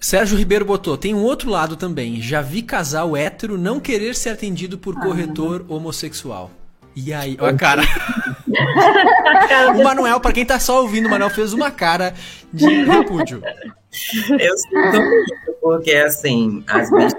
[0.00, 2.22] Sérgio Ribeiro botou, tem um outro lado também.
[2.22, 5.00] Já vi casal hétero não querer ser atendido por ah.
[5.00, 6.50] corretor homossexual.
[6.94, 7.82] E aí, ó a cara.
[9.76, 12.14] o Manuel, para quem tá só ouvindo, o Manuel fez uma cara
[12.52, 13.42] de repúdio.
[14.38, 17.14] Eu sinto muito, porque assim, as bichas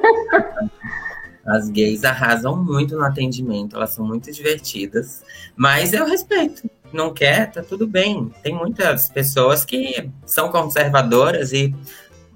[1.50, 5.24] as gays arrasam muito no atendimento, elas são muito divertidas,
[5.56, 6.70] mas eu respeito.
[6.92, 8.32] Não quer, tá tudo bem.
[8.42, 11.74] Tem muitas pessoas que são conservadoras e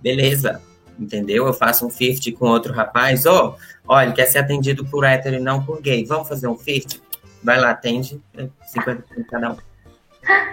[0.02, 0.62] beleza,
[1.00, 1.48] entendeu?
[1.48, 3.56] Eu faço um 50 com outro rapaz, ô, oh,
[3.88, 6.98] olha, quer ser atendido por hétero e não por gay, vamos fazer um 50?
[7.44, 8.22] Vai lá, atende,
[8.68, 9.58] 50 cada um.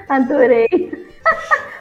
[0.08, 0.68] Adorei.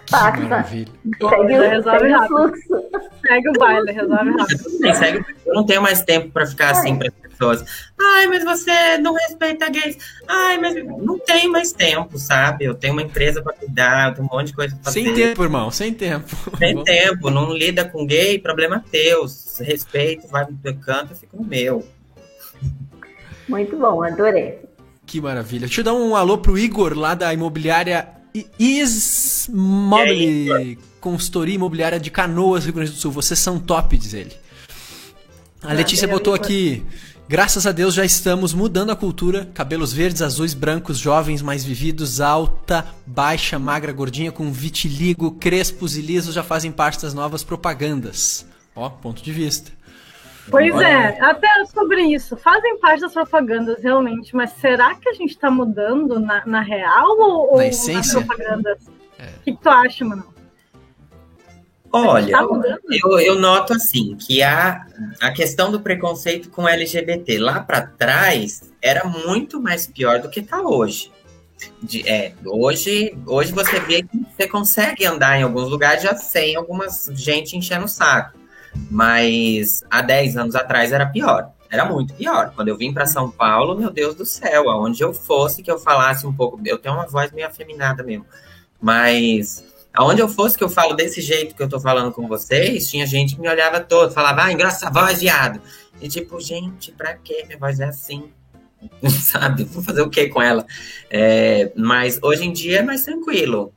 [0.10, 0.41] Passa.
[0.41, 0.88] Maravilha.
[1.03, 2.28] Segue, o, resolve segue rápido.
[2.28, 2.89] fluxo.
[3.22, 4.70] Segue o baile, resolve rápido.
[4.95, 7.66] segue, eu não tenho mais tempo para ficar assim para as pessoas.
[7.99, 9.97] Ai, mas você não respeita gays.
[10.28, 12.66] Ai, mas não tenho mais tempo, sabe?
[12.66, 15.03] Eu tenho uma empresa para cuidar, eu tenho um monte de coisa para fazer.
[15.03, 16.36] Sem tempo, irmão, sem tempo.
[16.57, 19.26] Sem tempo, não lida com gay, problema teu.
[19.60, 21.86] Respeito, vai no teu canto, eu fico no meu.
[23.47, 24.60] Muito bom, adorei.
[25.05, 25.66] Que maravilha.
[25.66, 28.18] Deixa eu dar um alô pro Igor lá da imobiliária
[28.59, 29.49] Ismobile,
[30.99, 33.11] consultoria imobiliária de Canoas, Rio Grande do Sul.
[33.11, 34.35] Vocês são top, diz ele.
[35.61, 36.83] A Letícia botou aqui.
[37.27, 39.47] Graças a Deus já estamos mudando a cultura.
[39.53, 46.01] Cabelos verdes, azuis, brancos, jovens, mais vividos, alta, baixa, magra, gordinha, com vitiligo, crespos e
[46.01, 48.47] lisos já fazem parte das novas propagandas.
[48.75, 49.71] Ó, ponto de vista.
[50.50, 52.36] Pois é, até sobre isso.
[52.36, 57.18] Fazem parte das propagandas, realmente, mas será que a gente está mudando na, na real
[57.20, 58.20] ou, na essência?
[58.20, 58.78] nas propagandas?
[59.18, 59.26] É.
[59.26, 60.26] O que, que tu acha, mano?
[61.91, 62.43] Olha, tá
[63.04, 64.86] eu, eu, noto assim que a,
[65.20, 70.39] a questão do preconceito com LGBT lá para trás era muito mais pior do que
[70.39, 71.12] está hoje.
[71.82, 76.56] De, é, hoje, hoje você vê que você consegue andar em alguns lugares já sem
[76.56, 78.38] algumas gente enchendo o saco.
[78.89, 81.51] Mas há 10 anos atrás era pior.
[81.71, 82.51] Era muito pior.
[82.55, 85.77] Quando eu vim para São Paulo, meu Deus do céu, aonde eu fosse que eu
[85.77, 86.59] falasse um pouco.
[86.65, 88.25] Eu tenho uma voz meio afeminada mesmo.
[88.82, 89.63] Mas
[89.93, 93.05] aonde eu fosse que eu falo desse jeito que eu tô falando com vocês, tinha
[93.05, 95.61] gente que me olhava todo, falava, ah, engraça a voz, viado.
[96.01, 97.43] E tipo, gente, pra quê?
[97.45, 98.32] Minha voz é assim.
[99.09, 99.65] Sabe?
[99.65, 100.65] Vou fazer o que com ela?
[101.09, 103.73] É, mas hoje em dia é mais tranquilo.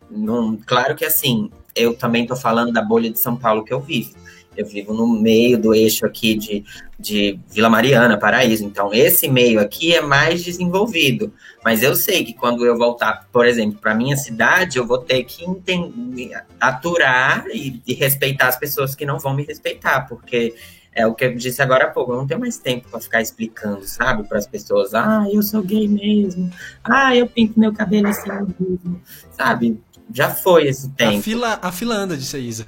[0.64, 4.14] Claro que assim, eu também tô falando da bolha de São Paulo que eu vivo.
[4.56, 6.64] Eu vivo no meio do eixo aqui de,
[6.98, 8.64] de Vila Mariana, Paraíso.
[8.64, 11.32] Então, esse meio aqui é mais desenvolvido.
[11.64, 15.24] Mas eu sei que quando eu voltar, por exemplo, para minha cidade, eu vou ter
[15.24, 20.54] que entender, aturar e, e respeitar as pessoas que não vão me respeitar, porque
[20.94, 23.22] é o que eu disse agora há pouco, eu não tenho mais tempo para ficar
[23.22, 26.50] explicando, sabe, para as pessoas, ah, eu sou gay mesmo,
[26.84, 29.00] ah, eu pinto meu cabelo assim mesmo,
[29.30, 29.80] sabe?
[30.12, 31.18] Já foi esse tempo.
[31.18, 32.66] A fila, a fila anda, disse a Isa.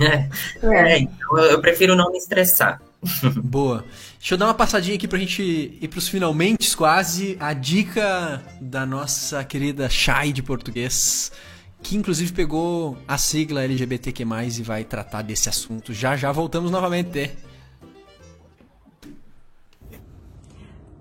[0.00, 0.28] É,
[0.62, 0.98] é.
[0.98, 2.80] então eu prefiro não me estressar.
[3.42, 3.84] Boa.
[4.18, 5.42] Deixa eu dar uma passadinha aqui pra gente
[5.80, 7.36] ir pros finalmente quase.
[7.38, 11.30] A dica da nossa querida Chay de português,
[11.82, 14.24] que inclusive pegou a sigla LGBTQ+,
[14.58, 15.92] e vai tratar desse assunto.
[15.92, 17.30] Já já voltamos novamente.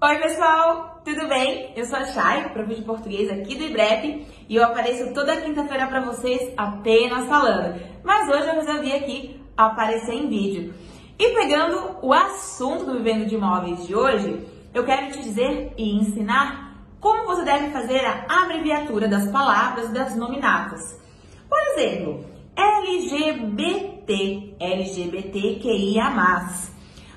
[0.02, 1.74] Oi, pessoal, tudo bem?
[1.76, 5.88] Eu sou a Chay, prof de português aqui do IBREP, e eu apareço toda quinta-feira
[5.88, 7.80] para vocês apenas falando.
[8.04, 10.74] Mas hoje eu resolvi aqui aparecer em vídeo.
[11.18, 15.98] E pegando o assunto do Vivendo de Imóveis de hoje, eu quero te dizer e
[15.98, 21.00] ensinar como você deve fazer a abreviatura das palavras das nominatas.
[21.48, 22.26] Por exemplo,
[22.56, 26.50] LGBT, LGBTQIA+.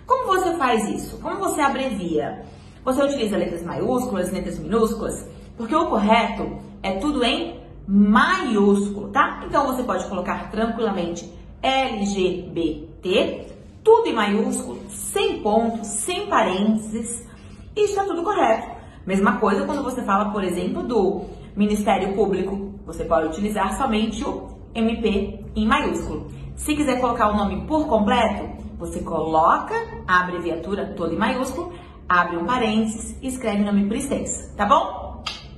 [0.06, 1.18] Como você faz isso?
[1.20, 2.44] Como você abrevia?
[2.84, 5.28] Você utiliza letras maiúsculas, letras minúsculas?
[5.56, 9.42] Porque o correto é tudo em maiúsculo, tá?
[9.46, 13.46] Então você pode colocar tranquilamente LGBT,
[13.82, 17.26] tudo em maiúsculo, sem pontos, sem parênteses,
[17.74, 18.76] e está tudo correto.
[19.06, 21.22] Mesma coisa quando você fala, por exemplo, do
[21.56, 26.26] Ministério Público, você pode utilizar somente o MP em maiúsculo.
[26.56, 28.48] Se quiser colocar o nome por completo,
[28.78, 29.74] você coloca
[30.06, 31.72] a abreviatura toda em maiúsculo,
[32.08, 35.07] abre um parênteses e escreve o nome por extenso, tá bom?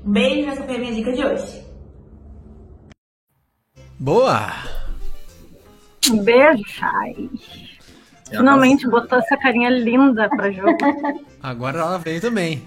[0.04, 1.64] Um beijo, essa foi a minha dica de hoje.
[3.98, 4.50] Boa!
[6.10, 7.30] Um beijo, Chay.
[8.30, 10.76] Finalmente botou essa carinha linda pra jogo.
[11.42, 12.62] Agora ela veio também.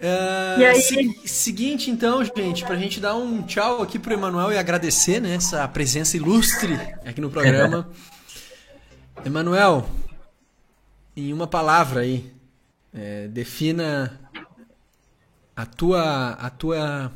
[0.00, 0.80] Uh, E aí?
[0.80, 5.34] se- seguinte, então, gente, pra gente dar um tchau aqui pro Emanuel e agradecer né,
[5.34, 6.74] essa presença ilustre
[7.04, 7.88] aqui no programa.
[9.24, 9.86] Emanuel,
[11.16, 12.32] em uma palavra aí,
[12.92, 14.18] é, defina
[15.62, 17.12] a tua, a tua,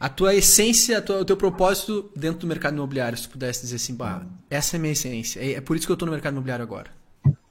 [0.00, 3.16] a tua essência, a tua- o teu propósito dentro do mercado imobiliário.
[3.18, 5.40] Se tu pudesse dizer assim, bah, essa é a minha essência.
[5.40, 6.90] É, é por isso que eu tô no mercado imobiliário agora.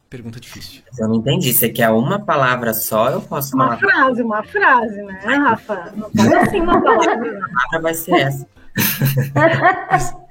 [0.10, 0.82] Pergunta difícil.
[1.00, 1.54] Eu não entendi.
[1.54, 3.10] Você quer uma palavra só?
[3.10, 3.80] Eu posso Uma falar.
[3.80, 5.94] frase, uma frase, né, Rafa?
[5.96, 7.40] Não pode assim uma palavra.
[7.40, 8.48] A palavra vai ser essa.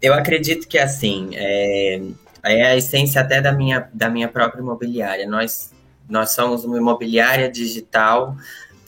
[0.00, 2.00] Eu acredito que assim é,
[2.44, 5.26] é a essência até da minha, da minha própria imobiliária.
[5.26, 5.72] Nós,
[6.08, 8.36] nós somos uma imobiliária digital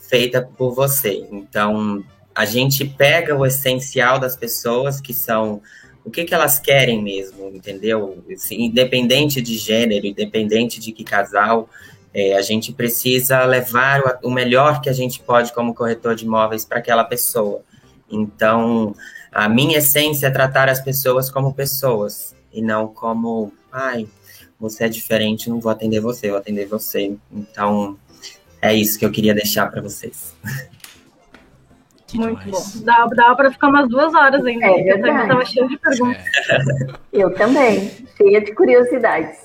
[0.09, 1.25] feita por você.
[1.31, 2.03] Então
[2.33, 5.61] a gente pega o essencial das pessoas que são
[6.03, 8.23] o que, que elas querem mesmo, entendeu?
[8.33, 11.69] Assim, independente de gênero, independente de que casal,
[12.13, 16.25] é, a gente precisa levar o, o melhor que a gente pode como corretor de
[16.25, 17.61] imóveis para aquela pessoa.
[18.09, 18.95] Então,
[19.31, 24.07] a minha essência é tratar as pessoas como pessoas e não como, ai,
[24.61, 27.15] você é diferente, não vou atender você, eu vou atender você.
[27.31, 27.97] Então,
[28.61, 30.35] é isso que eu queria deixar para vocês.
[32.05, 32.75] Que Muito demais.
[32.75, 32.85] bom.
[32.85, 35.27] Dá, dá pra ficar umas duas horas ainda, É eu também verdade.
[35.29, 36.23] tava cheio de perguntas.
[37.11, 39.37] Eu também, cheia de curiosidades.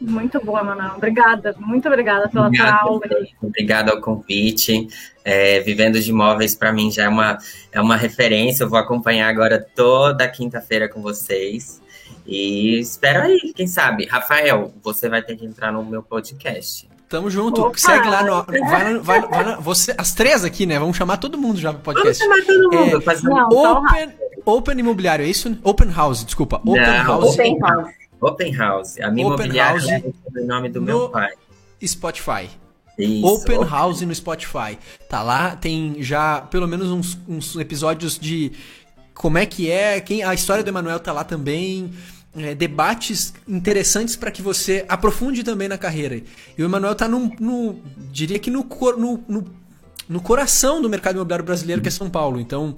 [0.00, 0.92] Muito boa, Manuel.
[0.96, 2.86] Obrigada, muito obrigada pela tua Obrigado.
[2.88, 3.00] aula.
[3.10, 3.28] aí.
[3.42, 4.86] Obrigado ao convite.
[5.24, 7.36] É, Vivendo de Imóveis, para mim, já é uma,
[7.72, 8.64] é uma referência.
[8.64, 11.82] Eu vou acompanhar agora toda quinta-feira com vocês.
[12.26, 14.06] E espero aí, quem sabe.
[14.06, 16.88] Rafael, você vai ter que entrar no meu podcast.
[17.08, 17.62] Tamo junto.
[17.62, 17.78] Opa!
[17.78, 18.42] Segue lá no.
[18.44, 18.60] Vai,
[18.94, 20.78] lá- vai, vai lá- você, as três aqui, né?
[20.78, 22.22] Vamos chamar todo mundo já pro Vamos podcast.
[22.22, 22.96] chamar todo mundo.
[22.98, 24.12] É, fazer um Não, tá Open,
[24.44, 25.56] open Imobiliário, é isso?
[25.64, 26.56] Open House, desculpa.
[26.56, 27.88] Open Não, House Open House.
[28.20, 28.98] Open House.
[29.00, 31.30] A minha Open imobiliária House leva o sobrenome do meu pai.
[31.84, 32.48] Spotify.
[32.98, 33.26] Isso.
[33.26, 34.78] Open House no Spotify.
[35.08, 38.52] Tá lá, tem já pelo menos uns, uns episódios de
[39.14, 41.90] como é que é, quem a história do Emanuel tá lá também.
[42.36, 46.20] é, debates interessantes para que você aprofunde também na carreira.
[46.56, 47.80] E o Emanuel tá no, no
[48.12, 49.44] diria que no, cor- no, no,
[50.08, 52.40] no coração do mercado imobiliário brasileiro, que é São Paulo.
[52.40, 52.76] Então,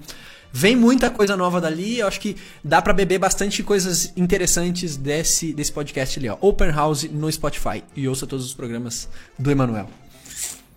[0.51, 1.99] vem muita coisa nova dali.
[1.99, 6.37] Eu acho que dá para beber bastante coisas interessantes desse, desse podcast ali, ó.
[6.41, 7.83] Open House no Spotify.
[7.95, 9.89] E ouça todos os programas do Emanuel.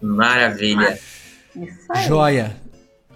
[0.00, 0.98] Maravilha.
[2.06, 2.56] Joia.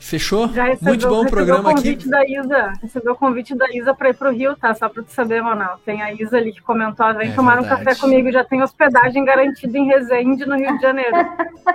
[0.00, 0.48] Fechou?
[0.52, 1.82] Já recebeu, Muito bom o recebeu programa o aqui.
[1.82, 2.72] convite da Isa.
[2.80, 4.74] Recebeu o convite da Isa pra ir pro Rio, tá?
[4.74, 5.78] Só pra tu saber, Manuel.
[5.84, 7.84] Tem a Isa ali que comentou, ó, vem É tomar um verdade.
[7.84, 8.30] café comigo.
[8.30, 11.10] Já tem hospedagem garantida em Resende, no Rio de Janeiro.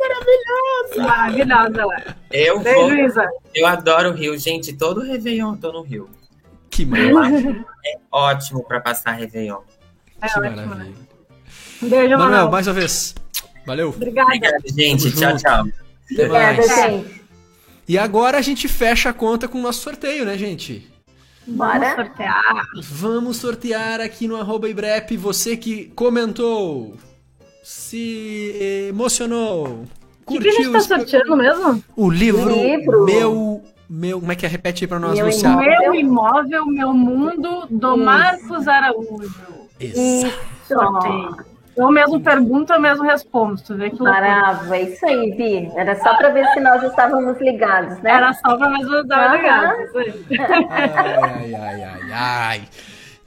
[0.00, 1.02] maravilhosa!
[1.08, 1.96] Maravilhosa, ela.
[2.30, 2.92] Eu Beijo, vou.
[2.94, 3.28] Isa.
[3.54, 4.72] Eu adoro o Rio, gente.
[4.76, 6.08] Todo Réveillon eu tô no Rio.
[6.70, 7.64] Que maravilha.
[7.86, 9.60] é ótimo para passar Réveillon.
[10.20, 10.66] É Que ótimo, né?
[10.66, 10.96] maravilha.
[11.82, 12.50] Um beijo, Manuel, Manuel.
[12.50, 13.14] mais uma vez.
[13.66, 13.88] Valeu.
[13.90, 14.26] Obrigada.
[14.34, 15.10] Obrigado, gente.
[15.12, 15.42] Tamo Tchau, junto.
[15.42, 15.64] tchau.
[16.12, 16.66] Até mais.
[16.66, 17.17] gente.
[17.88, 20.86] E agora a gente fecha a conta com o nosso sorteio, né, gente?
[21.46, 21.96] Vamos Bora.
[21.96, 22.66] sortear.
[22.82, 25.16] Vamos sortear aqui no arroba Ibrep.
[25.16, 26.94] Você que comentou,
[27.64, 29.84] se emocionou,
[30.26, 31.82] O que, que a gente tá sorteando mesmo?
[31.96, 33.04] o livro, Livro.
[33.06, 34.48] meu, meu, como é que é?
[34.48, 35.62] Repete aí pra nós, Meu Luciano.
[35.62, 35.80] imóvel.
[35.80, 38.04] Meu imóvel, meu mundo, do Isso.
[38.04, 39.34] Marcos Araújo.
[39.80, 40.34] Exato.
[40.68, 41.36] Sorteio.
[41.78, 43.60] Eu mesmo pergunto, eu mesmo respondo.
[43.62, 44.02] Tu vê que.
[44.02, 45.70] Maravilha, é isso aí, Vi.
[45.76, 48.10] Era só para ver se nós estávamos ligados, né?
[48.10, 49.36] Era só dar uma Aham.
[49.36, 49.82] ligada.
[49.84, 50.24] isso aí.
[50.40, 52.62] Ai, ai, ai, ai, ai.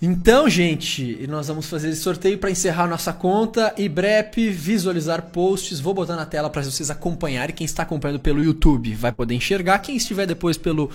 [0.01, 3.73] Então, gente, nós vamos fazer esse sorteio para encerrar nossa conta.
[3.77, 5.79] IBREP, visualizar posts.
[5.79, 7.55] Vou botar na tela para vocês acompanharem.
[7.55, 9.77] Quem está acompanhando pelo YouTube vai poder enxergar.
[9.79, 10.89] Quem estiver depois pelo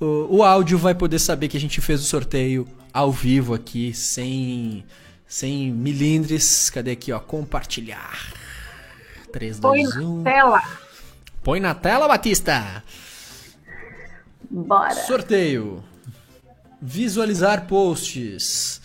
[0.00, 3.92] o, o áudio vai poder saber que a gente fez o sorteio ao vivo aqui,
[3.92, 4.84] sem,
[5.26, 6.70] sem milindres.
[6.70, 7.18] Cadê aqui, ó?
[7.18, 8.32] Compartilhar.
[9.32, 10.16] 3, Põe 2, 1.
[10.18, 10.62] na tela.
[11.42, 12.82] Põe na tela, Batista.
[14.50, 14.94] Bora.
[14.94, 15.82] Sorteio.
[16.80, 18.80] Visualizar posts.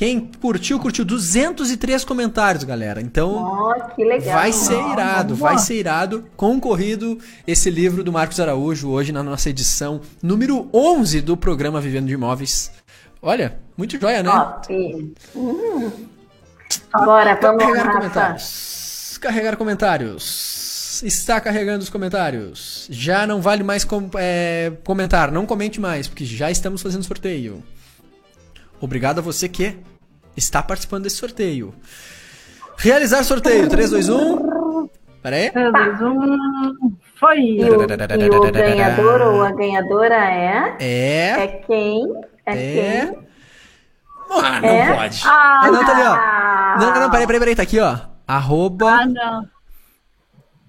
[0.00, 3.02] Quem curtiu, curtiu 203 comentários, galera.
[3.02, 4.34] Então, que legal.
[4.34, 6.24] vai ser irado, vai ser irado.
[6.36, 12.06] Concorrido esse livro do Marcos Araújo hoje na nossa edição número 11 do programa Vivendo
[12.06, 12.72] de Imóveis.
[13.22, 14.30] Olha, muito joia, né?
[14.30, 15.12] Top.
[15.36, 15.90] Hum.
[17.04, 17.98] Bora, vamos Carregar Rafa.
[17.98, 19.18] comentários.
[19.20, 21.02] Carregar comentários.
[21.04, 22.86] Está carregando os comentários.
[22.90, 25.30] Já não vale mais com- é, comentar.
[25.30, 27.62] Não comente mais, porque já estamos fazendo sorteio.
[28.80, 29.76] Obrigado a você que
[30.36, 31.74] está participando desse sorteio.
[32.76, 33.68] Realizar sorteio.
[33.68, 34.88] 3, 2, 1.
[35.22, 35.50] Pera aí.
[35.50, 37.38] Três, dois, um, Foi.
[37.38, 40.76] E o, e o ganhador ou a ganhadora é?
[40.80, 41.46] É É.
[41.66, 42.06] quem?
[42.46, 43.14] É, É.
[44.32, 44.94] Ah, não É?
[44.96, 45.20] pode.
[45.24, 46.80] Ah, Ah, não, tá ali, ó.
[46.80, 47.56] Não, não, não, peraí, peraí, peraí.
[47.56, 47.98] Tá aqui, ó.
[48.26, 49.48] Arroba Ah, não.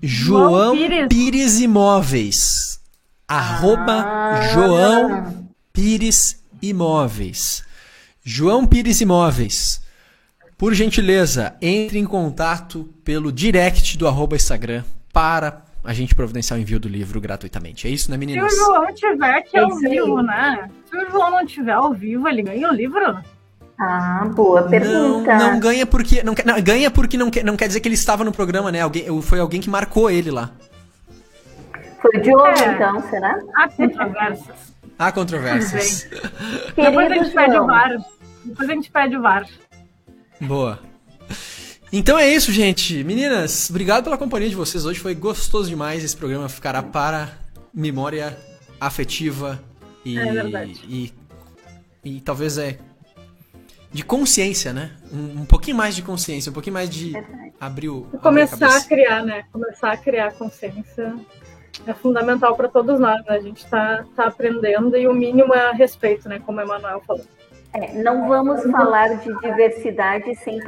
[0.01, 1.07] João João Pires.
[1.09, 1.59] Pires.
[1.59, 2.79] Imóveis.
[3.27, 4.41] Arroba Ah.
[4.53, 7.63] João Pires Imóveis.
[8.23, 9.79] João Pires Imóveis.
[10.57, 16.61] Por gentileza, entre em contato pelo direct do arroba Instagram para a gente providenciar o
[16.61, 17.87] envio do livro gratuitamente.
[17.87, 18.55] É isso, né, Se o meninas?
[18.55, 20.69] João tiver aqui É ao vivo, né?
[20.89, 23.17] Se o João não tiver ao vivo, ele ganha o livro?
[23.79, 25.37] Ah, boa Não, pergunta.
[25.37, 26.21] não ganha porque.
[26.21, 28.71] Não, quer- não, ganha porque não quer, não quer dizer que ele estava no programa,
[28.71, 28.81] né?
[28.81, 30.51] Alguém, foi alguém que marcou ele lá.
[31.99, 32.73] Foi o Diogo, É.
[32.75, 33.39] então, será?
[33.55, 34.73] Há controvérsias.
[34.99, 36.07] Há controvérsias.
[36.75, 37.67] Depois a gente pede o João.
[37.67, 37.97] VAR.
[38.45, 39.45] Depois a gente pede o VAR.
[40.39, 40.79] Boa.
[41.93, 43.03] Então é isso, gente.
[43.03, 44.99] Meninas, obrigado pela companhia de vocês hoje.
[44.99, 46.03] Foi gostoso demais.
[46.03, 47.33] Esse programa ficará para
[47.73, 48.37] memória
[48.79, 49.61] afetiva
[50.05, 50.17] e.
[50.17, 50.65] É.
[50.87, 51.13] E,
[52.03, 52.77] e talvez é.
[53.91, 54.91] De consciência, né?
[55.11, 57.11] Um, um pouquinho mais de consciência, um pouquinho mais de
[57.59, 58.05] abrir o.
[58.05, 58.87] abrir a Começar a cabeça.
[58.87, 59.43] criar, né?
[59.51, 61.13] Começar a criar consciência
[61.85, 63.35] é fundamental para todos nós, né?
[63.35, 66.39] A gente tá, tá aprendendo e o mínimo é respeito, né?
[66.39, 67.25] Como o Emanuel falou.
[67.73, 70.59] É, não vamos falar de diversidade sem,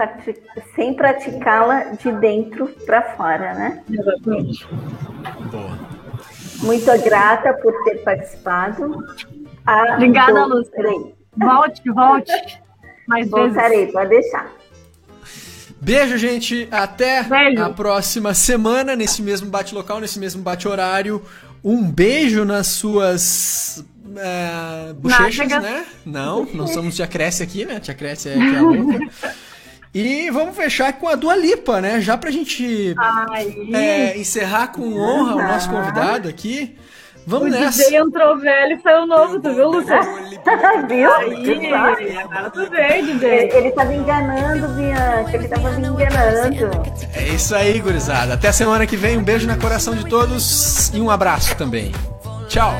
[0.73, 3.83] sem praticá-la de dentro para fora, né?
[3.91, 4.67] Exatamente.
[5.51, 5.77] Boa.
[6.61, 9.03] Muito grata por ter participado.
[9.95, 10.71] Obrigada, Lúcia.
[10.79, 11.15] Adorei.
[11.35, 12.61] Volte, volte.
[13.07, 13.53] Mais vezes.
[13.53, 14.49] Voltarei, pode deixar.
[15.81, 16.69] Beijo, gente.
[16.71, 17.61] Até Beijo.
[17.61, 21.21] a próxima semana, nesse mesmo bate-local, nesse mesmo bate-horário.
[21.61, 23.83] Um beijo nas suas
[24.17, 25.63] é, bochechas, Nádegas.
[25.63, 25.85] né?
[26.05, 27.79] Não, não somos Tia Cresce aqui, né?
[27.79, 28.99] Tia Cresce é, que é a louca.
[29.93, 32.01] E vamos fechar com a Dua Lipa, né?
[32.01, 32.95] Já pra gente
[33.71, 36.75] é, encerrar com honra o nosso convidado aqui.
[36.79, 37.83] o Vamos nessa.
[37.83, 39.99] DJ entrou velho e saiu novo, tu viu, Lúcia?
[40.89, 41.13] Viu?
[41.13, 43.29] Aí, tu veio, DJ.
[43.29, 45.31] Ele, ele tava enganando, Bianca.
[45.37, 46.69] Ele tava me enganando.
[47.13, 48.33] É isso aí, gurizada.
[48.33, 49.17] Até semana que vem.
[49.17, 51.91] Um beijo no coração de todos e um abraço também.
[52.49, 52.73] Tchau.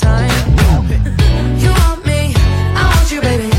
[0.00, 0.30] time.
[1.58, 2.34] You want me,
[2.74, 3.49] I want you, baby.